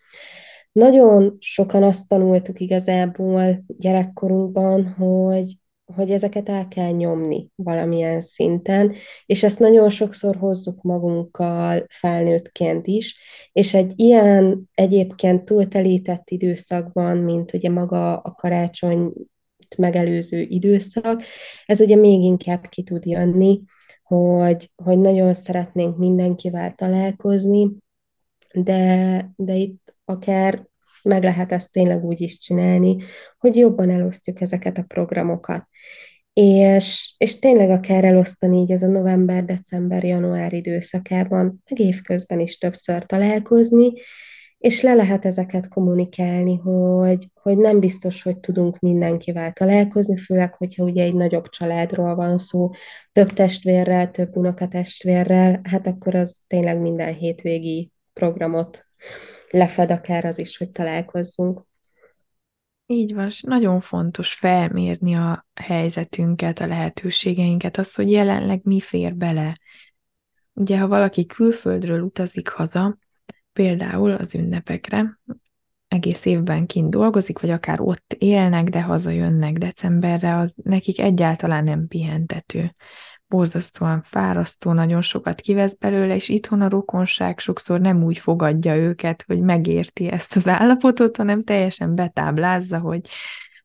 Nagyon 0.72 1.36
sokan 1.38 1.82
azt 1.82 2.08
tanultuk 2.08 2.60
igazából 2.60 3.64
gyerekkorunkban, 3.66 4.92
hogy 4.92 5.58
hogy 5.94 6.10
ezeket 6.10 6.48
el 6.48 6.68
kell 6.68 6.90
nyomni 6.90 7.50
valamilyen 7.54 8.20
szinten, 8.20 8.94
és 9.26 9.42
ezt 9.42 9.58
nagyon 9.58 9.90
sokszor 9.90 10.36
hozzuk 10.36 10.82
magunkkal 10.82 11.86
felnőttként 11.88 12.86
is, 12.86 13.18
és 13.52 13.74
egy 13.74 13.92
ilyen 13.96 14.70
egyébként 14.74 15.44
túltelített 15.44 16.30
időszakban, 16.30 17.16
mint 17.16 17.52
ugye 17.52 17.70
maga 17.70 18.16
a 18.16 18.32
karácsony 18.34 19.12
megelőző 19.78 20.40
időszak, 20.40 21.22
ez 21.66 21.80
ugye 21.80 21.96
még 21.96 22.22
inkább 22.22 22.68
ki 22.68 22.82
tud 22.82 23.04
jönni, 23.04 23.60
hogy, 24.02 24.70
hogy 24.84 24.98
nagyon 24.98 25.34
szeretnénk 25.34 25.96
mindenkivel 25.96 26.72
találkozni, 26.72 27.70
de, 28.52 29.32
de 29.36 29.54
itt 29.54 29.94
akár 30.10 30.68
meg 31.02 31.22
lehet 31.22 31.52
ezt 31.52 31.72
tényleg 31.72 32.04
úgy 32.04 32.20
is 32.20 32.38
csinálni, 32.38 32.96
hogy 33.38 33.56
jobban 33.56 33.90
elosztjuk 33.90 34.40
ezeket 34.40 34.78
a 34.78 34.84
programokat. 34.88 35.68
És, 36.32 37.14
és 37.18 37.38
tényleg 37.38 37.70
akár 37.70 38.04
elosztani 38.04 38.60
így 38.60 38.70
ez 38.70 38.82
a 38.82 38.88
november, 38.88 39.44
december, 39.44 40.04
január 40.04 40.52
időszakában, 40.52 41.62
meg 41.68 41.78
évközben 41.80 42.40
is 42.40 42.58
többször 42.58 43.04
találkozni, 43.04 43.92
és 44.58 44.82
le 44.82 44.94
lehet 44.94 45.24
ezeket 45.24 45.68
kommunikálni, 45.68 46.56
hogy, 46.56 47.28
hogy 47.34 47.58
nem 47.58 47.80
biztos, 47.80 48.22
hogy 48.22 48.38
tudunk 48.38 48.78
mindenkivel 48.78 49.52
találkozni, 49.52 50.16
főleg, 50.16 50.54
hogyha 50.54 50.84
ugye 50.84 51.02
egy 51.02 51.14
nagyobb 51.14 51.48
családról 51.48 52.14
van 52.14 52.38
szó, 52.38 52.70
több 53.12 53.32
testvérrel, 53.32 54.10
több 54.10 54.36
unokatestvérrel, 54.36 55.60
hát 55.62 55.86
akkor 55.86 56.14
az 56.14 56.40
tényleg 56.46 56.80
minden 56.80 57.14
hétvégi 57.14 57.92
programot 58.12 58.86
lefed 59.50 59.90
akár 59.90 60.24
az 60.24 60.38
is, 60.38 60.56
hogy 60.56 60.70
találkozzunk. 60.70 61.68
Így 62.86 63.14
van, 63.14 63.30
nagyon 63.40 63.80
fontos 63.80 64.32
felmérni 64.34 65.14
a 65.14 65.46
helyzetünket, 65.54 66.60
a 66.60 66.66
lehetőségeinket, 66.66 67.78
azt, 67.78 67.96
hogy 67.96 68.10
jelenleg 68.10 68.60
mi 68.62 68.80
fér 68.80 69.14
bele. 69.14 69.58
Ugye, 70.52 70.78
ha 70.78 70.88
valaki 70.88 71.26
külföldről 71.26 72.00
utazik 72.00 72.48
haza, 72.48 72.98
például 73.52 74.12
az 74.12 74.34
ünnepekre, 74.34 75.20
egész 75.88 76.24
évben 76.24 76.66
kint 76.66 76.90
dolgozik, 76.90 77.38
vagy 77.38 77.50
akár 77.50 77.80
ott 77.80 78.14
élnek, 78.18 78.68
de 78.68 78.82
hazajönnek 78.82 79.52
decemberre, 79.52 80.36
az 80.36 80.54
nekik 80.62 80.98
egyáltalán 81.00 81.64
nem 81.64 81.88
pihentető 81.88 82.72
borzasztóan 83.30 84.02
fárasztó, 84.02 84.72
nagyon 84.72 85.02
sokat 85.02 85.40
kivesz 85.40 85.74
belőle, 85.74 86.14
és 86.14 86.28
itthon 86.28 86.60
a 86.60 86.68
rokonság 86.68 87.38
sokszor 87.38 87.80
nem 87.80 88.04
úgy 88.04 88.18
fogadja 88.18 88.76
őket, 88.76 89.24
hogy 89.26 89.40
megérti 89.40 90.10
ezt 90.10 90.36
az 90.36 90.48
állapotot, 90.48 91.16
hanem 91.16 91.44
teljesen 91.44 91.94
betáblázza, 91.94 92.78
hogy 92.78 93.00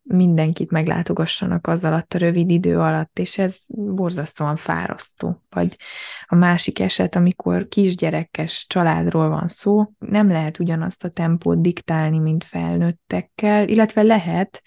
mindenkit 0.08 0.72
meglátogassanak 0.72 1.68
az 1.68 1.84
alatt 1.84 2.14
a 2.14 2.18
rövid 2.18 2.50
idő 2.50 2.80
alatt, 2.80 3.20
és 3.20 3.38
ez 3.38 3.58
borzasztóan 3.68 4.56
fárasztó. 4.56 5.44
Vagy 5.50 5.78
a 6.26 6.36
másik 6.36 6.80
eset, 6.80 7.16
amikor 7.16 7.68
kisgyerekes 7.68 8.66
családról 8.70 9.30
van 9.30 9.48
szó, 9.48 9.92
nem 10.00 10.30
lehet 10.30 10.60
ugyanazt 10.60 11.04
a 11.04 11.10
tempót 11.10 11.62
diktálni, 11.62 12.20
mint 12.20 12.44
felnőttekkel, 12.44 13.68
illetve 13.68 14.02
lehet, 14.02 14.62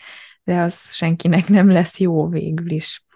de 0.44 0.60
az 0.60 0.94
senkinek 0.94 1.48
nem 1.48 1.70
lesz 1.70 1.98
jó 1.98 2.28
végül 2.28 2.70
is 2.70 3.06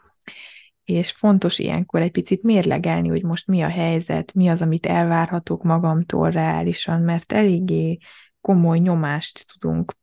és 0.85 1.11
fontos 1.11 1.59
ilyenkor 1.59 2.01
egy 2.01 2.11
picit 2.11 2.43
mérlegelni, 2.43 3.09
hogy 3.09 3.23
most 3.23 3.47
mi 3.47 3.63
a 3.63 3.69
helyzet, 3.69 4.35
mi 4.35 4.49
az, 4.49 4.63
amit 4.63 4.87
elvárhatok 4.87 5.63
magamtól 5.63 6.31
reálisan, 6.31 7.01
mert 7.01 7.33
eléggé 7.33 7.99
komoly 8.41 8.79
nyomást 8.79 9.47
tudunk 9.53 9.97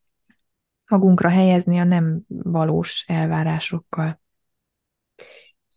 magunkra 0.87 1.29
helyezni 1.29 1.77
a 1.77 1.83
nem 1.83 2.21
valós 2.27 3.05
elvárásokkal. 3.07 4.19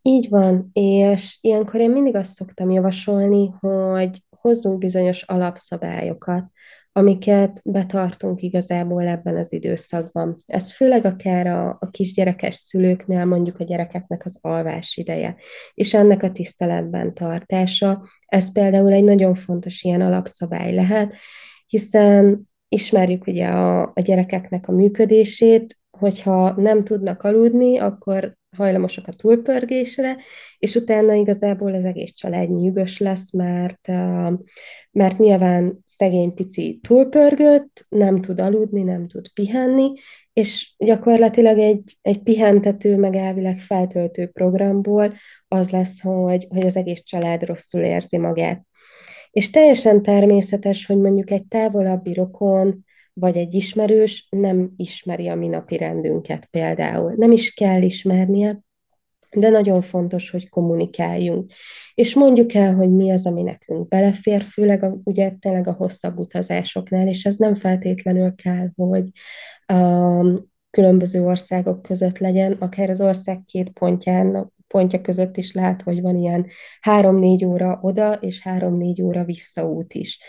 Így 0.02 0.28
van, 0.28 0.70
és 0.72 1.38
ilyenkor 1.40 1.80
én 1.80 1.90
mindig 1.90 2.14
azt 2.14 2.34
szoktam 2.34 2.70
javasolni, 2.70 3.54
hogy 3.60 4.22
hozzunk 4.30 4.78
bizonyos 4.78 5.22
alapszabályokat, 5.22 6.50
amiket 6.92 7.60
betartunk 7.64 8.42
igazából 8.42 9.06
ebben 9.06 9.36
az 9.36 9.52
időszakban. 9.52 10.42
Ez 10.46 10.72
főleg 10.72 11.04
akár 11.04 11.46
a, 11.46 11.76
a 11.80 11.90
kisgyerekes 11.90 12.54
szülőknél 12.54 13.24
mondjuk 13.24 13.60
a 13.60 13.64
gyerekeknek 13.64 14.24
az 14.24 14.38
alvás 14.40 14.96
ideje, 14.96 15.36
és 15.74 15.94
ennek 15.94 16.22
a 16.22 16.32
tiszteletben 16.32 17.14
tartása, 17.14 18.04
ez 18.26 18.52
például 18.52 18.92
egy 18.92 19.04
nagyon 19.04 19.34
fontos 19.34 19.82
ilyen 19.82 20.00
alapszabály 20.00 20.74
lehet, 20.74 21.14
hiszen 21.66 22.50
ismerjük 22.68 23.26
ugye 23.26 23.48
a, 23.48 23.82
a 23.82 24.00
gyerekeknek 24.00 24.68
a 24.68 24.72
működését, 24.72 25.78
hogyha 25.98 26.54
nem 26.56 26.84
tudnak 26.84 27.22
aludni, 27.22 27.78
akkor 27.78 28.36
hajlamosak 28.56 29.06
a 29.08 29.12
túlpörgésre, 29.12 30.16
és 30.58 30.74
utána 30.74 31.14
igazából 31.14 31.74
az 31.74 31.84
egész 31.84 32.12
család 32.12 32.50
nyűgös 32.50 32.98
lesz, 32.98 33.32
mert, 33.32 33.88
mert 34.90 35.18
nyilván 35.18 35.82
szegény 35.84 36.34
pici 36.34 36.80
túlpörgött, 36.82 37.86
nem 37.88 38.20
tud 38.20 38.40
aludni, 38.40 38.82
nem 38.82 39.08
tud 39.08 39.32
pihenni, 39.32 39.92
és 40.32 40.74
gyakorlatilag 40.78 41.58
egy, 41.58 41.96
egy 42.02 42.22
pihentető, 42.22 42.96
meg 42.96 43.14
elvileg 43.14 43.58
feltöltő 43.60 44.26
programból 44.26 45.14
az 45.48 45.70
lesz, 45.70 46.00
hogy, 46.00 46.46
hogy 46.48 46.66
az 46.66 46.76
egész 46.76 47.02
család 47.02 47.42
rosszul 47.42 47.82
érzi 47.82 48.18
magát. 48.18 48.66
És 49.30 49.50
teljesen 49.50 50.02
természetes, 50.02 50.86
hogy 50.86 50.96
mondjuk 50.96 51.30
egy 51.30 51.46
távolabbi 51.46 52.14
rokon, 52.14 52.84
vagy 53.12 53.36
egy 53.36 53.54
ismerős 53.54 54.26
nem 54.30 54.72
ismeri 54.76 55.28
a 55.28 55.34
mi 55.34 55.48
napi 55.48 55.76
rendünket 55.76 56.46
például. 56.46 57.14
Nem 57.16 57.32
is 57.32 57.54
kell 57.54 57.82
ismernie, 57.82 58.60
de 59.36 59.48
nagyon 59.48 59.82
fontos, 59.82 60.30
hogy 60.30 60.48
kommunikáljunk. 60.48 61.52
És 61.94 62.14
mondjuk 62.14 62.54
el, 62.54 62.74
hogy 62.74 62.90
mi 62.90 63.10
az, 63.10 63.26
ami 63.26 63.42
nekünk 63.42 63.88
belefér, 63.88 64.42
főleg 64.42 64.82
a, 64.82 64.96
ugye 65.04 65.30
tényleg 65.30 65.68
a 65.68 65.72
hosszabb 65.72 66.18
utazásoknál, 66.18 67.08
és 67.08 67.24
ez 67.24 67.36
nem 67.36 67.54
feltétlenül 67.54 68.34
kell, 68.34 68.68
hogy 68.74 69.10
a 69.66 70.22
különböző 70.70 71.24
országok 71.24 71.82
között 71.82 72.18
legyen, 72.18 72.52
akár 72.52 72.90
az 72.90 73.00
ország 73.00 73.44
két 73.44 73.70
pontján, 73.70 74.52
pontja 74.72 75.00
között 75.00 75.36
is 75.36 75.52
lehet, 75.52 75.82
hogy 75.82 76.00
van 76.00 76.16
ilyen 76.16 76.46
három-négy 76.80 77.44
óra 77.44 77.78
oda, 77.82 78.12
és 78.12 78.42
három-négy 78.42 79.02
óra 79.02 79.24
visszaút 79.24 79.92
is. 79.92 80.20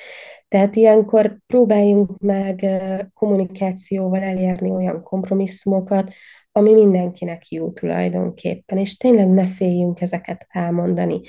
Tehát 0.48 0.76
ilyenkor 0.76 1.38
próbáljunk 1.48 2.18
meg 2.20 2.66
kommunikációval 3.14 4.22
elérni 4.22 4.72
olyan 4.72 5.04
kompromisszumokat, 5.04 6.14
ami 6.52 6.74
mindenkinek 6.74 7.48
jó 7.50 7.72
tulajdonképpen, 7.72 8.78
és 8.78 8.98
tényleg 8.98 9.30
ne 9.30 9.48
féljünk 9.48 10.02
ezeket 10.02 10.46
elmondani. 10.50 11.22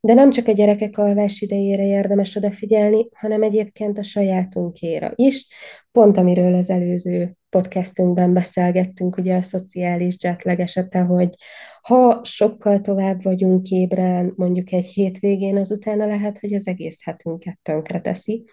De 0.00 0.14
nem 0.14 0.30
csak 0.30 0.48
a 0.48 0.52
gyerekek 0.52 0.98
alvás 0.98 1.40
idejére 1.40 1.84
érdemes 1.86 2.36
odafigyelni, 2.36 3.08
hanem 3.14 3.42
egyébként 3.42 3.98
a 3.98 4.02
sajátunkéra 4.02 5.12
is, 5.14 5.46
pont 5.92 6.16
amiről 6.16 6.54
az 6.54 6.70
előző 6.70 7.36
podcastünkben 7.48 8.32
beszélgettünk 8.32 9.16
ugye 9.16 9.36
a 9.36 9.42
szociális 9.42 10.16
jetlag 10.22 10.60
esete, 10.60 11.00
hogy 11.00 11.28
ha 11.82 12.20
sokkal 12.24 12.80
tovább 12.80 13.22
vagyunk 13.22 13.68
ébren, 13.68 14.32
mondjuk 14.36 14.72
egy 14.72 14.84
hétvégén, 14.84 15.56
az 15.56 15.70
utána 15.70 16.06
lehet, 16.06 16.38
hogy 16.38 16.54
az 16.54 16.66
egész 16.66 17.04
hetünket 17.04 17.58
tönkre 17.62 18.00
teszi. 18.00 18.44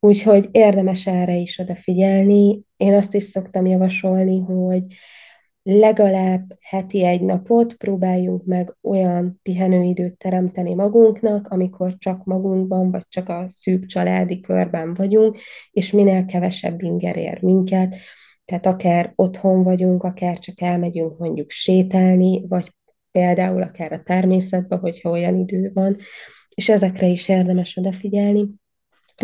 Úgyhogy 0.00 0.48
érdemes 0.52 1.06
erre 1.06 1.34
is 1.34 1.58
odafigyelni. 1.58 2.62
Én 2.76 2.94
azt 2.94 3.14
is 3.14 3.22
szoktam 3.22 3.66
javasolni, 3.66 4.38
hogy 4.38 4.82
legalább 5.62 6.56
heti 6.60 7.04
egy 7.04 7.22
napot 7.22 7.74
próbáljunk 7.74 8.44
meg 8.44 8.76
olyan 8.82 9.40
pihenőidőt 9.42 10.18
teremteni 10.18 10.74
magunknak, 10.74 11.48
amikor 11.48 11.94
csak 11.98 12.24
magunkban, 12.24 12.90
vagy 12.90 13.04
csak 13.08 13.28
a 13.28 13.48
szűk 13.48 13.86
családi 13.86 14.40
körben 14.40 14.94
vagyunk, 14.94 15.38
és 15.70 15.90
minél 15.90 16.24
kevesebb 16.24 16.82
inger 16.82 17.16
ér 17.16 17.42
minket. 17.42 17.96
Tehát 18.46 18.66
akár 18.66 19.12
otthon 19.14 19.62
vagyunk, 19.62 20.02
akár 20.02 20.38
csak 20.38 20.60
elmegyünk 20.60 21.18
mondjuk 21.18 21.50
sétálni, 21.50 22.46
vagy 22.48 22.74
például 23.10 23.62
akár 23.62 23.92
a 23.92 24.02
természetbe, 24.02 24.76
hogyha 24.76 25.10
olyan 25.10 25.38
idő 25.38 25.70
van, 25.74 25.96
és 26.54 26.68
ezekre 26.68 27.06
is 27.06 27.28
érdemes 27.28 27.76
odafigyelni. 27.76 28.48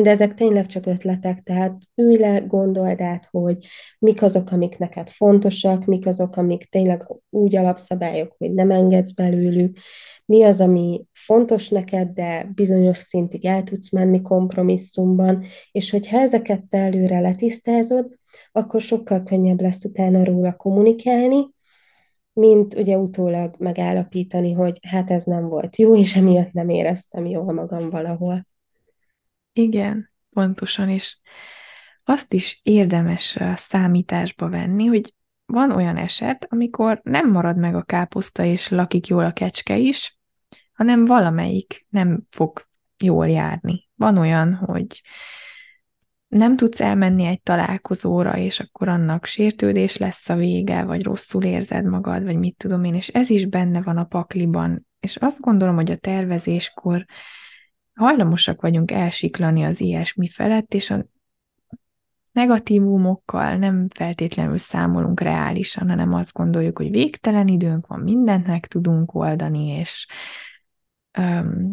De 0.00 0.10
ezek 0.10 0.34
tényleg 0.34 0.66
csak 0.66 0.86
ötletek, 0.86 1.42
tehát 1.42 1.82
ülj 1.94 2.16
le, 2.16 2.38
gondold 2.38 3.00
át, 3.00 3.28
hogy 3.30 3.66
mik 3.98 4.22
azok, 4.22 4.50
amik 4.50 4.78
neked 4.78 5.08
fontosak, 5.08 5.84
mik 5.84 6.06
azok, 6.06 6.36
amik 6.36 6.64
tényleg 6.64 7.06
úgy 7.30 7.56
alapszabályok, 7.56 8.34
hogy 8.38 8.52
nem 8.52 8.70
engedsz 8.70 9.12
belőlük, 9.12 9.78
mi 10.24 10.42
az, 10.42 10.60
ami 10.60 11.04
fontos 11.12 11.68
neked, 11.68 12.08
de 12.08 12.50
bizonyos 12.54 12.98
szintig 12.98 13.46
el 13.46 13.62
tudsz 13.62 13.90
menni 13.90 14.22
kompromisszumban, 14.22 15.44
és 15.72 15.90
hogyha 15.90 16.20
ezeket 16.20 16.64
te 16.68 16.78
előre 16.78 17.20
letisztázod, 17.20 18.20
akkor 18.52 18.80
sokkal 18.80 19.22
könnyebb 19.22 19.60
lesz 19.60 19.84
utána 19.84 20.24
róla 20.24 20.56
kommunikálni, 20.56 21.50
mint 22.32 22.74
ugye 22.74 22.96
utólag 22.96 23.54
megállapítani, 23.58 24.52
hogy 24.52 24.78
hát 24.88 25.10
ez 25.10 25.24
nem 25.24 25.48
volt 25.48 25.76
jó, 25.76 25.96
és 25.96 26.16
emiatt 26.16 26.52
nem 26.52 26.68
éreztem 26.68 27.26
jól 27.26 27.52
magam 27.52 27.90
valahol. 27.90 28.46
Igen, 29.52 30.10
pontosan, 30.30 30.88
és 30.88 31.18
azt 32.04 32.32
is 32.32 32.60
érdemes 32.62 33.38
számításba 33.54 34.48
venni, 34.48 34.84
hogy 34.84 35.14
van 35.46 35.70
olyan 35.70 35.96
eset, 35.96 36.46
amikor 36.50 37.00
nem 37.02 37.30
marad 37.30 37.56
meg 37.56 37.74
a 37.74 37.82
káposzta, 37.82 38.44
és 38.44 38.68
lakik 38.68 39.06
jól 39.06 39.24
a 39.24 39.32
kecske 39.32 39.76
is, 39.76 40.18
hanem 40.72 41.04
valamelyik 41.04 41.86
nem 41.88 42.22
fog 42.30 42.68
jól 42.98 43.28
járni. 43.28 43.88
Van 43.94 44.18
olyan, 44.18 44.54
hogy 44.54 45.02
nem 46.32 46.56
tudsz 46.56 46.80
elmenni 46.80 47.24
egy 47.24 47.42
találkozóra, 47.42 48.36
és 48.36 48.60
akkor 48.60 48.88
annak 48.88 49.24
sértődés 49.24 49.96
lesz 49.96 50.28
a 50.28 50.34
vége, 50.34 50.84
vagy 50.84 51.02
rosszul 51.02 51.44
érzed 51.44 51.84
magad, 51.84 52.24
vagy 52.24 52.36
mit 52.36 52.56
tudom 52.56 52.84
én, 52.84 52.94
és 52.94 53.08
ez 53.08 53.30
is 53.30 53.46
benne 53.46 53.82
van 53.82 53.96
a 53.96 54.04
pakliban. 54.04 54.86
És 55.00 55.16
azt 55.16 55.40
gondolom, 55.40 55.74
hogy 55.74 55.90
a 55.90 55.96
tervezéskor 55.96 57.04
hajlamosak 57.94 58.60
vagyunk 58.60 58.90
elsiklani 58.90 59.62
az 59.62 59.80
ilyesmi 59.80 60.28
felett, 60.28 60.74
és 60.74 60.90
a 60.90 61.06
negatívumokkal 62.32 63.56
nem 63.56 63.88
feltétlenül 63.94 64.58
számolunk 64.58 65.20
reálisan, 65.20 65.88
hanem 65.88 66.14
azt 66.14 66.32
gondoljuk, 66.32 66.78
hogy 66.78 66.90
végtelen 66.90 67.48
időnk 67.48 67.86
van, 67.86 68.00
mindent 68.00 68.46
meg 68.46 68.66
tudunk 68.66 69.14
oldani, 69.14 69.68
és 69.68 70.06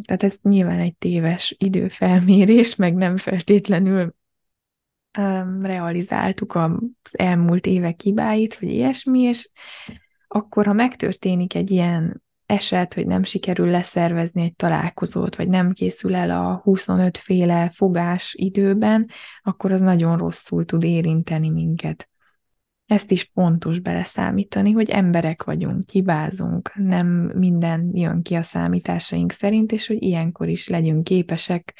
tehát 0.06 0.24
ez 0.24 0.38
nyilván 0.42 0.80
egy 0.80 0.96
téves 0.96 1.56
időfelmérés, 1.58 2.75
meg 2.75 2.94
nem 2.96 3.18
feltétlenül 3.18 4.18
realizáltuk 5.62 6.56
az 6.56 7.20
elmúlt 7.20 7.66
évek 7.66 8.01
hibáit, 8.01 8.60
vagy 8.60 8.70
ilyesmi, 8.70 9.20
és 9.20 9.50
akkor, 10.28 10.66
ha 10.66 10.74
megtörténik 10.74 11.56
egy 11.56 11.72
ilyen 11.72 12.24
eset, 12.46 12.94
hogy 12.94 13.08
nem 13.08 13.24
sikerül 13.24 13.70
leszervezni 13.70 14.42
egy 14.42 14.56
találkozót, 14.56 15.36
vagy 15.36 15.48
nem 15.48 15.72
készül 15.72 16.16
el 16.16 16.32
a 16.32 16.62
25 16.63 17.18
féle 17.18 17.70
fogás 17.70 18.34
időben, 18.38 19.10
akkor 19.42 19.72
az 19.72 19.82
nagyon 19.82 20.18
rosszul 20.18 20.66
tud 20.66 20.84
érinteni 20.84 21.50
minket. 21.50 22.10
Ezt 22.86 23.12
is 23.12 23.25
pontos 23.25 23.80
beleszámítani, 23.80 24.72
hogy 24.72 24.89
emberek 24.89 25.44
vagyunk, 25.44 25.89
hibázunk, 25.89 26.72
nem 26.75 27.08
minden 27.36 27.89
jön 27.94 28.22
ki 28.22 28.36
a 28.36 28.42
számításaink 28.42 29.32
szerint, 29.32 29.72
és 29.72 29.88
hogy 29.88 30.04
ilyenkor 30.04 30.48
is 30.48 30.67
legyünk 30.67 31.04
képesek 31.04 31.78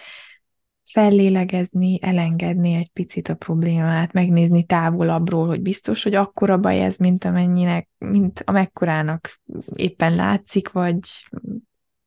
fellélegezni, 0.92 2.00
elengedni 2.02 2.74
egy 2.74 2.90
picit 2.90 3.28
a 3.28 3.36
problémát, 3.36 4.14
megnézni 4.14 4.64
távolabbról, 4.64 5.48
hogy 5.48 5.62
biztos, 5.62 6.04
hogy 6.04 6.14
akkora 6.14 6.58
baj 6.58 6.84
ez, 6.84 6.98
mint 6.98 7.26
amennyinek, 7.26 7.90
mint 7.98 8.42
amekkorának 8.46 9.42
éppen 9.76 10.16
látszik, 10.16 10.72
vagy 10.72 11.00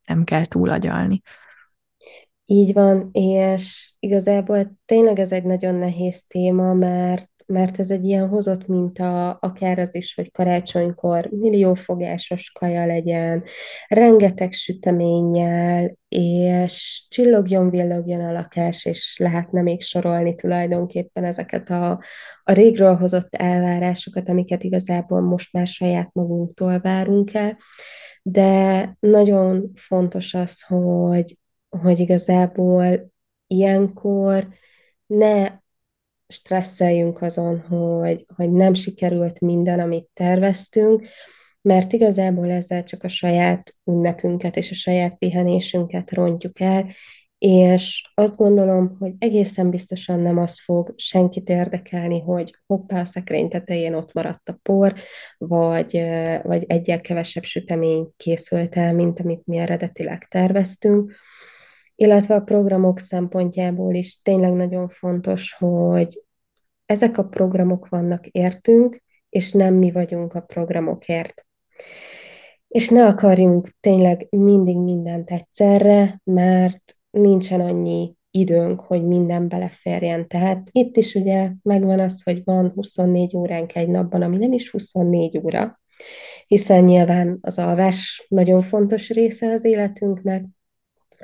nem 0.07 0.25
kell 0.25 0.45
túlagyalni. 0.45 1.23
Így 2.45 2.73
van, 2.73 3.09
és 3.13 3.93
igazából 3.99 4.73
tényleg 4.85 5.19
ez 5.19 5.33
egy 5.33 5.45
nagyon 5.45 5.75
nehéz 5.75 6.25
téma, 6.27 6.75
mert 6.75 7.32
mert 7.47 7.79
ez 7.79 7.91
egy 7.91 8.05
ilyen 8.05 8.29
hozott 8.29 8.67
minta, 8.67 9.31
akár 9.31 9.79
az 9.79 9.95
is, 9.95 10.15
hogy 10.15 10.33
karácsonykor 10.33 11.29
milliófogásos 11.31 12.51
kaja 12.51 12.87
legyen, 12.87 13.45
rengeteg 13.89 14.53
süteménnyel, 14.53 15.97
és 16.09 17.05
csillogjon, 17.09 17.71
villogjon 17.71 18.21
a 18.21 18.33
lakás, 18.33 18.85
és 18.85 19.17
lehetne 19.19 19.63
még 19.63 19.83
sorolni 19.83 20.35
tulajdonképpen 20.35 21.25
ezeket 21.25 21.71
a, 21.71 21.91
a 22.45 22.53
régről 22.53 22.97
hozott 22.97 23.35
elvárásokat, 23.35 24.29
amiket 24.29 24.63
igazából 24.63 25.21
most 25.21 25.53
már 25.53 25.67
saját 25.67 26.11
magunktól 26.13 26.79
várunk 26.79 27.35
el, 27.35 27.57
de 28.23 28.97
nagyon 29.01 29.71
fontos 29.75 30.35
az, 30.35 30.63
hogy, 30.63 31.37
hogy 31.69 31.99
igazából 31.99 33.13
ilyenkor 33.47 34.49
ne 35.07 35.61
stresszeljünk 36.33 37.23
azon, 37.23 37.61
hogy, 37.61 38.27
hogy 38.37 38.51
nem 38.51 38.75
sikerült 38.75 39.41
minden, 39.41 39.81
amit 39.81 40.09
terveztünk, 40.15 41.07
mert 41.61 41.93
igazából 41.93 42.51
ezzel 42.51 42.85
csak 42.85 43.03
a 43.03 43.09
saját 43.09 43.75
ünnepünket 43.85 44.57
és 44.57 44.71
a 44.71 44.75
saját 44.75 45.19
pihenésünket 45.19 46.13
rontjuk 46.13 46.61
el, 46.61 46.87
és 47.43 48.11
azt 48.15 48.37
gondolom, 48.37 48.97
hogy 48.99 49.13
egészen 49.19 49.71
biztosan 49.71 50.21
nem 50.21 50.39
az 50.39 50.61
fog 50.61 50.93
senkit 50.97 51.49
érdekelni, 51.49 52.21
hogy 52.21 52.55
hoppá, 52.67 53.01
a 53.01 53.05
szekrény 53.05 53.49
tetején 53.49 53.95
ott 53.95 54.13
maradt 54.13 54.49
a 54.49 54.59
por, 54.63 54.95
vagy, 55.39 56.03
vagy 56.43 56.65
egyel 56.67 57.01
kevesebb 57.01 57.43
sütemény 57.43 58.09
készült 58.17 58.77
el, 58.77 58.95
mint 58.95 59.21
amit 59.21 59.47
mi 59.47 59.57
eredetileg 59.57 60.27
terveztünk. 60.31 61.13
Illetve 61.95 62.35
a 62.35 62.41
programok 62.41 62.99
szempontjából 62.99 63.95
is 63.95 64.23
tényleg 64.23 64.53
nagyon 64.53 64.89
fontos, 64.89 65.55
hogy 65.59 66.23
ezek 66.87 67.19
a 67.19 67.25
programok 67.25 67.89
vannak 67.89 68.27
értünk, 68.27 69.03
és 69.29 69.53
nem 69.53 69.75
mi 69.75 69.91
vagyunk 69.91 70.35
a 70.35 70.41
programokért. 70.41 71.47
És 72.69 72.89
ne 72.89 73.07
akarjunk 73.07 73.69
tényleg 73.81 74.27
mindig 74.31 74.77
mindent 74.77 75.31
egyszerre, 75.31 76.21
mert 76.25 76.97
nincsen 77.11 77.61
annyi 77.61 78.15
időnk, 78.31 78.81
hogy 78.81 79.07
minden 79.07 79.49
beleférjen. 79.49 80.29
Tehát 80.29 80.69
itt 80.71 80.97
is 80.97 81.15
ugye 81.15 81.51
megvan 81.63 82.01
az, 82.01 82.23
hogy 82.23 82.45
van 82.45 82.71
24 82.75 83.37
óránk 83.37 83.75
egy 83.75 83.89
napban, 83.89 84.23
ami 84.23 84.37
nem 84.37 84.53
is 84.53 84.71
24 84.71 85.39
óra, 85.39 85.81
hiszen 86.47 86.85
nyilván 86.85 87.39
az 87.41 87.59
alvás 87.59 88.27
nagyon 88.29 88.63
fontos 88.63 89.11
része 89.11 89.53
az 89.53 89.65
életünknek, 89.65 90.45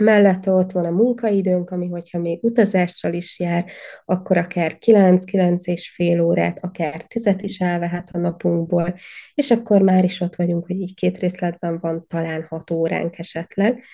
Mellette 0.00 0.50
ott 0.50 0.72
van 0.72 0.84
a 0.84 0.90
munkaidőnk, 0.90 1.70
ami 1.70 1.88
hogyha 1.88 2.18
még 2.18 2.44
utazással 2.44 3.12
is 3.12 3.38
jár, 3.38 3.64
akkor 4.04 4.36
akár 4.36 4.76
9-9 4.86 5.64
és 5.64 5.90
fél 5.90 6.20
órát, 6.20 6.58
akár 6.60 7.02
10 7.06 7.34
is 7.38 7.60
elvehet 7.60 8.08
a 8.12 8.18
napunkból, 8.18 8.94
és 9.34 9.50
akkor 9.50 9.82
már 9.82 10.04
is 10.04 10.20
ott 10.20 10.36
vagyunk, 10.36 10.66
hogy 10.66 10.76
így 10.76 10.94
két 10.94 11.18
részletben 11.18 11.78
van 11.80 12.04
talán 12.08 12.46
6 12.48 12.70
óránk 12.70 13.18
esetleg. 13.18 13.84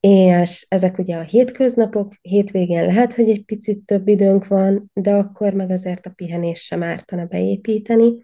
És 0.00 0.66
ezek 0.68 0.98
ugye 0.98 1.16
a 1.16 1.22
hétköznapok, 1.22 2.12
hétvégén 2.20 2.84
lehet, 2.84 3.14
hogy 3.14 3.28
egy 3.28 3.44
picit 3.44 3.84
több 3.84 4.08
időnk 4.08 4.46
van, 4.46 4.90
de 4.92 5.14
akkor 5.14 5.52
meg 5.52 5.70
azért 5.70 6.06
a 6.06 6.12
pihenés 6.14 6.60
sem 6.60 6.82
ártana 6.82 7.24
beépíteni. 7.24 8.22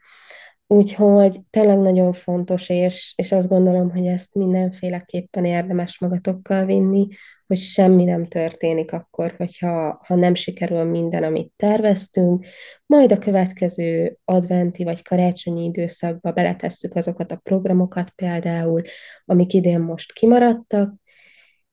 Úgyhogy 0.66 1.40
tényleg 1.50 1.78
nagyon 1.78 2.12
fontos, 2.12 2.68
és, 2.68 3.12
és 3.16 3.32
azt 3.32 3.48
gondolom, 3.48 3.90
hogy 3.90 4.06
ezt 4.06 4.34
mindenféleképpen 4.34 5.44
érdemes 5.44 5.98
magatokkal 5.98 6.64
vinni, 6.64 7.08
hogy 7.46 7.58
semmi 7.58 8.04
nem 8.04 8.26
történik 8.26 8.92
akkor, 8.92 9.34
hogyha 9.36 10.00
ha 10.06 10.14
nem 10.14 10.34
sikerül 10.34 10.84
minden, 10.84 11.22
amit 11.22 11.52
terveztünk, 11.56 12.46
majd 12.86 13.12
a 13.12 13.18
következő 13.18 14.18
adventi 14.24 14.84
vagy 14.84 15.02
karácsonyi 15.02 15.64
időszakba 15.64 16.32
beletesszük 16.32 16.94
azokat 16.94 17.32
a 17.32 17.40
programokat 17.42 18.10
például, 18.10 18.82
amik 19.24 19.52
idén 19.52 19.80
most 19.80 20.12
kimaradtak, 20.12 20.94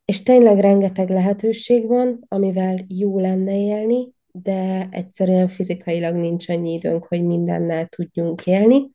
és 0.06 0.24
tényleg 0.24 0.60
rengeteg 0.60 1.10
lehetőség 1.10 1.88
van, 1.88 2.26
amivel 2.28 2.78
jó 2.88 3.20
lenne 3.20 3.58
élni, 3.58 4.14
de 4.32 4.88
egyszerűen 4.92 5.48
fizikailag 5.48 6.16
nincs 6.16 6.50
annyi 6.50 6.74
időnk, 6.74 7.06
hogy 7.06 7.24
mindennel 7.24 7.86
tudjunk 7.86 8.46
élni. 8.46 8.90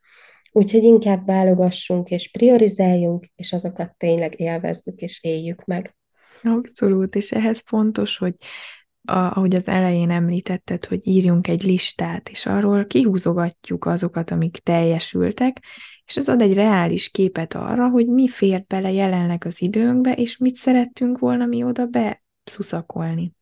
Úgyhogy 0.53 0.83
inkább 0.83 1.27
válogassunk 1.27 2.11
és 2.11 2.31
priorizáljunk, 2.31 3.27
és 3.35 3.53
azokat 3.53 3.94
tényleg 3.96 4.40
élvezzük 4.40 5.01
és 5.01 5.22
éljük 5.22 5.64
meg. 5.64 5.96
Abszolút, 6.42 7.14
és 7.14 7.33
ehhez 7.33 7.62
fontos, 7.66 8.18
hogy 8.18 8.35
a, 9.03 9.18
ahogy 9.18 9.55
az 9.55 9.68
elején 9.68 10.11
említetted, 10.11 10.85
hogy 10.85 11.01
írjunk 11.03 11.49
egy 11.49 11.62
listát, 11.62 12.29
és 12.29 12.46
arról 12.46 12.87
kihúzogatjuk 12.87 13.85
azokat, 13.85 14.31
amik 14.31 14.57
teljesültek, 14.57 15.62
és 16.05 16.16
ez 16.16 16.29
ad 16.29 16.42
egy 16.42 16.55
reális 16.55 17.11
képet 17.11 17.55
arra, 17.55 17.88
hogy 17.88 18.07
mi 18.07 18.29
fért 18.29 18.66
bele 18.66 18.92
jelenleg 18.92 19.44
az 19.44 19.62
időnkbe, 19.62 20.12
és 20.12 20.37
mit 20.37 20.57
szerettünk 20.57 21.18
volna 21.18 21.46
mi 21.46 21.62
oda 21.62 21.87
beszuszakolni. 21.87 23.36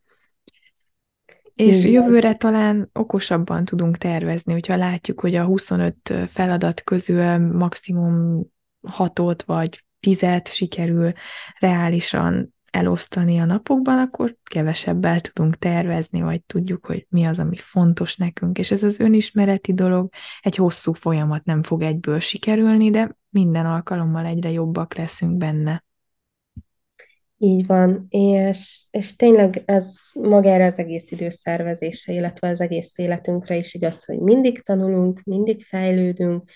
És 1.54 1.84
jövőre 1.84 2.34
talán 2.34 2.90
okosabban 2.92 3.64
tudunk 3.64 3.96
tervezni, 3.96 4.52
hogyha 4.52 4.76
látjuk, 4.76 5.20
hogy 5.20 5.34
a 5.34 5.44
25 5.44 6.14
feladat 6.28 6.82
közül 6.82 7.38
maximum 7.38 8.42
hatot 8.86 9.42
vagy 9.42 9.84
tizet 10.00 10.52
sikerül 10.52 11.12
reálisan 11.58 12.54
elosztani 12.70 13.38
a 13.38 13.44
napokban, 13.44 13.98
akkor 13.98 14.36
kevesebbel 14.42 15.20
tudunk 15.20 15.56
tervezni, 15.56 16.20
vagy 16.20 16.42
tudjuk, 16.42 16.86
hogy 16.86 17.06
mi 17.08 17.24
az, 17.24 17.38
ami 17.38 17.56
fontos 17.56 18.16
nekünk. 18.16 18.58
És 18.58 18.70
ez 18.70 18.82
az 18.82 19.00
önismereti 19.00 19.74
dolog 19.74 20.08
egy 20.40 20.56
hosszú 20.56 20.92
folyamat 20.92 21.44
nem 21.44 21.62
fog 21.62 21.82
egyből 21.82 22.18
sikerülni, 22.18 22.90
de 22.90 23.16
minden 23.28 23.66
alkalommal 23.66 24.24
egyre 24.24 24.50
jobbak 24.50 24.94
leszünk 24.94 25.36
benne. 25.36 25.84
Így 27.44 27.66
van, 27.66 28.06
és, 28.08 28.86
és 28.90 29.16
tényleg 29.16 29.62
ez 29.64 29.96
magára 30.14 30.64
az 30.64 30.78
egész 30.78 31.10
időszervezése, 31.10 32.12
illetve 32.12 32.48
az 32.48 32.60
egész 32.60 32.98
életünkre 32.98 33.56
is 33.56 33.74
igaz, 33.74 34.04
hogy 34.04 34.18
mindig 34.18 34.62
tanulunk, 34.62 35.20
mindig 35.24 35.62
fejlődünk, 35.62 36.50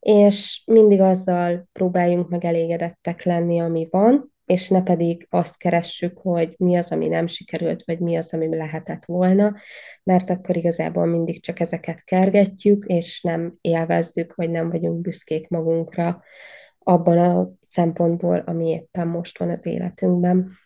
és 0.00 0.62
mindig 0.66 1.00
azzal 1.00 1.68
próbáljunk 1.72 2.28
meg 2.28 2.44
elégedettek 2.44 3.22
lenni, 3.22 3.58
ami 3.58 3.88
van, 3.90 4.32
és 4.46 4.68
ne 4.68 4.82
pedig 4.82 5.26
azt 5.30 5.58
keressük, 5.58 6.18
hogy 6.18 6.54
mi 6.56 6.76
az, 6.76 6.92
ami 6.92 7.08
nem 7.08 7.26
sikerült, 7.26 7.84
vagy 7.84 7.98
mi 7.98 8.16
az, 8.16 8.32
ami 8.32 8.56
lehetett 8.56 9.04
volna, 9.04 9.56
mert 10.02 10.30
akkor 10.30 10.56
igazából 10.56 11.06
mindig 11.06 11.42
csak 11.42 11.60
ezeket 11.60 12.04
kergetjük, 12.04 12.84
és 12.86 13.20
nem 13.22 13.54
élvezzük, 13.60 14.34
vagy 14.34 14.50
nem 14.50 14.70
vagyunk 14.70 15.00
büszkék 15.00 15.48
magunkra 15.48 16.22
abban 16.88 17.18
a 17.18 17.48
szempontból, 17.62 18.36
ami 18.36 18.68
éppen 18.68 19.08
most 19.08 19.38
van 19.38 19.48
az 19.48 19.66
életünkben. 19.66 20.58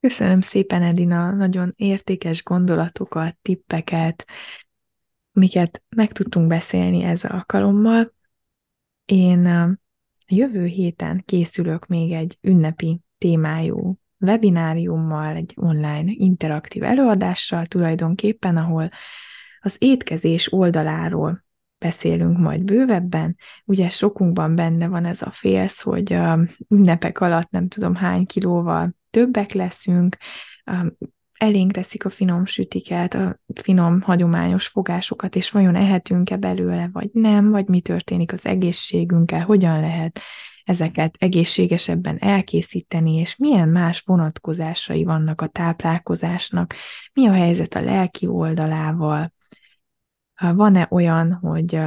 Köszönöm 0.00 0.40
szépen, 0.40 0.82
Edina, 0.82 1.32
nagyon 1.32 1.72
értékes 1.76 2.42
gondolatokat, 2.42 3.36
tippeket, 3.42 4.24
miket 5.32 5.82
meg 5.88 6.12
tudtunk 6.12 6.46
beszélni 6.46 7.02
ezzel 7.02 7.30
alkalommal. 7.30 8.14
Én 9.04 9.46
a 9.46 9.78
jövő 10.26 10.64
héten 10.64 11.22
készülök 11.26 11.86
még 11.86 12.12
egy 12.12 12.38
ünnepi 12.40 13.00
témájú 13.18 13.98
webináriummal, 14.20 15.34
egy 15.34 15.54
online 15.56 16.12
interaktív 16.12 16.82
előadással 16.82 17.66
tulajdonképpen, 17.66 18.56
ahol 18.56 18.90
az 19.60 19.76
étkezés 19.78 20.52
oldaláról 20.52 21.46
beszélünk 21.78 22.38
majd 22.38 22.62
bővebben. 22.62 23.36
Ugye 23.64 23.88
sokunkban 23.88 24.54
benne 24.54 24.88
van 24.88 25.04
ez 25.04 25.22
a 25.22 25.30
félsz, 25.30 25.80
hogy 25.80 26.12
a 26.12 26.38
ünnepek 26.68 27.20
alatt 27.20 27.50
nem 27.50 27.68
tudom 27.68 27.94
hány 27.94 28.26
kilóval 28.26 28.94
többek 29.10 29.52
leszünk, 29.52 30.16
elénk 31.38 31.72
teszik 31.72 32.04
a 32.04 32.10
finom 32.10 32.46
sütiket, 32.46 33.14
a 33.14 33.38
finom, 33.54 34.00
hagyományos 34.00 34.66
fogásokat, 34.66 35.36
és 35.36 35.50
vajon 35.50 35.74
ehetünk-e 35.74 36.36
belőle, 36.36 36.88
vagy 36.92 37.10
nem, 37.12 37.50
vagy 37.50 37.66
mi 37.66 37.80
történik 37.80 38.32
az 38.32 38.46
egészségünkkel, 38.46 39.44
hogyan 39.44 39.80
lehet 39.80 40.20
ezeket 40.64 41.14
egészségesebben 41.18 42.18
elkészíteni, 42.18 43.14
és 43.14 43.36
milyen 43.36 43.68
más 43.68 44.00
vonatkozásai 44.00 45.04
vannak 45.04 45.40
a 45.40 45.46
táplálkozásnak, 45.46 46.74
mi 47.12 47.26
a 47.26 47.32
helyzet 47.32 47.74
a 47.74 47.80
lelki 47.80 48.26
oldalával, 48.26 49.32
van-e 50.38 50.86
olyan, 50.90 51.32
hogy 51.32 51.80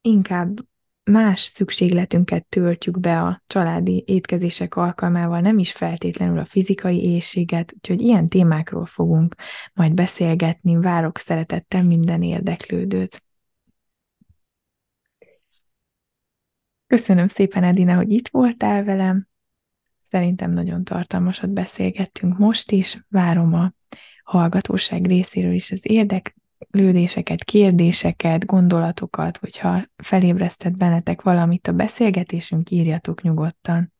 inkább 0.00 0.58
más 1.04 1.40
szükségletünket 1.40 2.46
töltjük 2.46 3.00
be 3.00 3.22
a 3.22 3.42
családi 3.46 4.04
étkezések 4.06 4.76
alkalmával, 4.76 5.40
nem 5.40 5.58
is 5.58 5.72
feltétlenül 5.72 6.38
a 6.38 6.44
fizikai 6.44 7.04
éjséget, 7.04 7.72
úgyhogy 7.74 8.00
ilyen 8.00 8.28
témákról 8.28 8.86
fogunk 8.86 9.34
majd 9.72 9.94
beszélgetni. 9.94 10.76
Várok 10.76 11.18
szeretettel 11.18 11.82
minden 11.82 12.22
érdeklődőt. 12.22 13.22
Köszönöm 16.86 17.28
szépen, 17.28 17.64
Edina, 17.64 17.94
hogy 17.96 18.10
itt 18.10 18.28
voltál 18.28 18.84
velem. 18.84 19.28
Szerintem 20.00 20.52
nagyon 20.52 20.84
tartalmasat 20.84 21.50
beszélgettünk 21.50 22.38
most 22.38 22.70
is. 22.70 23.04
Várom 23.08 23.54
a 23.54 23.72
hallgatóság 24.24 25.06
részéről 25.06 25.52
is 25.52 25.70
az 25.70 25.80
érdek, 25.82 26.36
lődéseket, 26.70 27.44
kérdéseket, 27.44 28.46
gondolatokat, 28.46 29.36
hogyha 29.36 29.82
felébresztett 29.96 30.76
bennetek 30.76 31.22
valamit 31.22 31.68
a 31.68 31.72
beszélgetésünk, 31.72 32.70
írjatok 32.70 33.22
nyugodtan. 33.22 33.92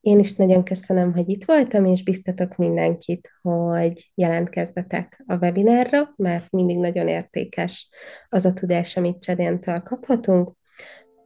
Én 0.00 0.18
is 0.18 0.34
nagyon 0.34 0.64
köszönöm, 0.64 1.12
hogy 1.12 1.28
itt 1.28 1.44
voltam, 1.44 1.84
és 1.84 2.02
biztatok 2.02 2.56
mindenkit, 2.56 3.30
hogy 3.42 4.10
jelentkezzetek 4.14 5.24
a 5.26 5.36
webinárra, 5.36 6.12
mert 6.16 6.50
mindig 6.50 6.78
nagyon 6.78 7.08
értékes 7.08 7.88
az 8.28 8.44
a 8.44 8.52
tudás, 8.52 8.96
amit 8.96 9.22
Csedéntől 9.22 9.80
kaphatunk. 9.80 10.52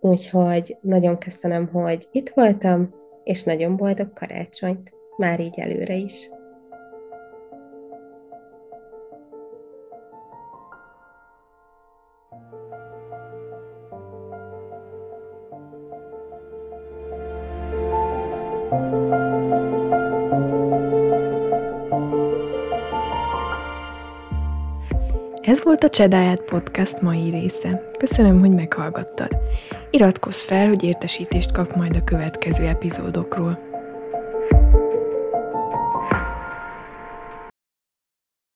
Úgyhogy 0.01 0.77
nagyon 0.81 1.19
köszönöm, 1.19 1.69
hogy 1.69 2.09
itt 2.13 2.29
voltam, 2.29 2.95
és 3.25 3.43
nagyon 3.43 3.77
boldog 3.77 4.13
karácsonyt, 4.13 4.93
már 5.17 5.41
így 5.41 5.59
előre 5.59 5.95
is. 5.95 6.29
Ez 25.59 25.65
volt 25.65 25.85
a 25.85 25.89
Csedáját 25.89 26.41
Podcast 26.41 27.01
mai 27.01 27.31
része. 27.31 27.85
Köszönöm, 27.97 28.41
hogy 28.41 28.51
meghallgattad. 28.51 29.29
Iratkozz 29.91 30.43
fel, 30.43 30.69
hogy 30.69 30.83
értesítést 30.83 31.53
kap 31.53 31.75
majd 31.75 31.97
a 31.97 32.05
következő 32.05 32.67
epizódokról. 32.67 33.68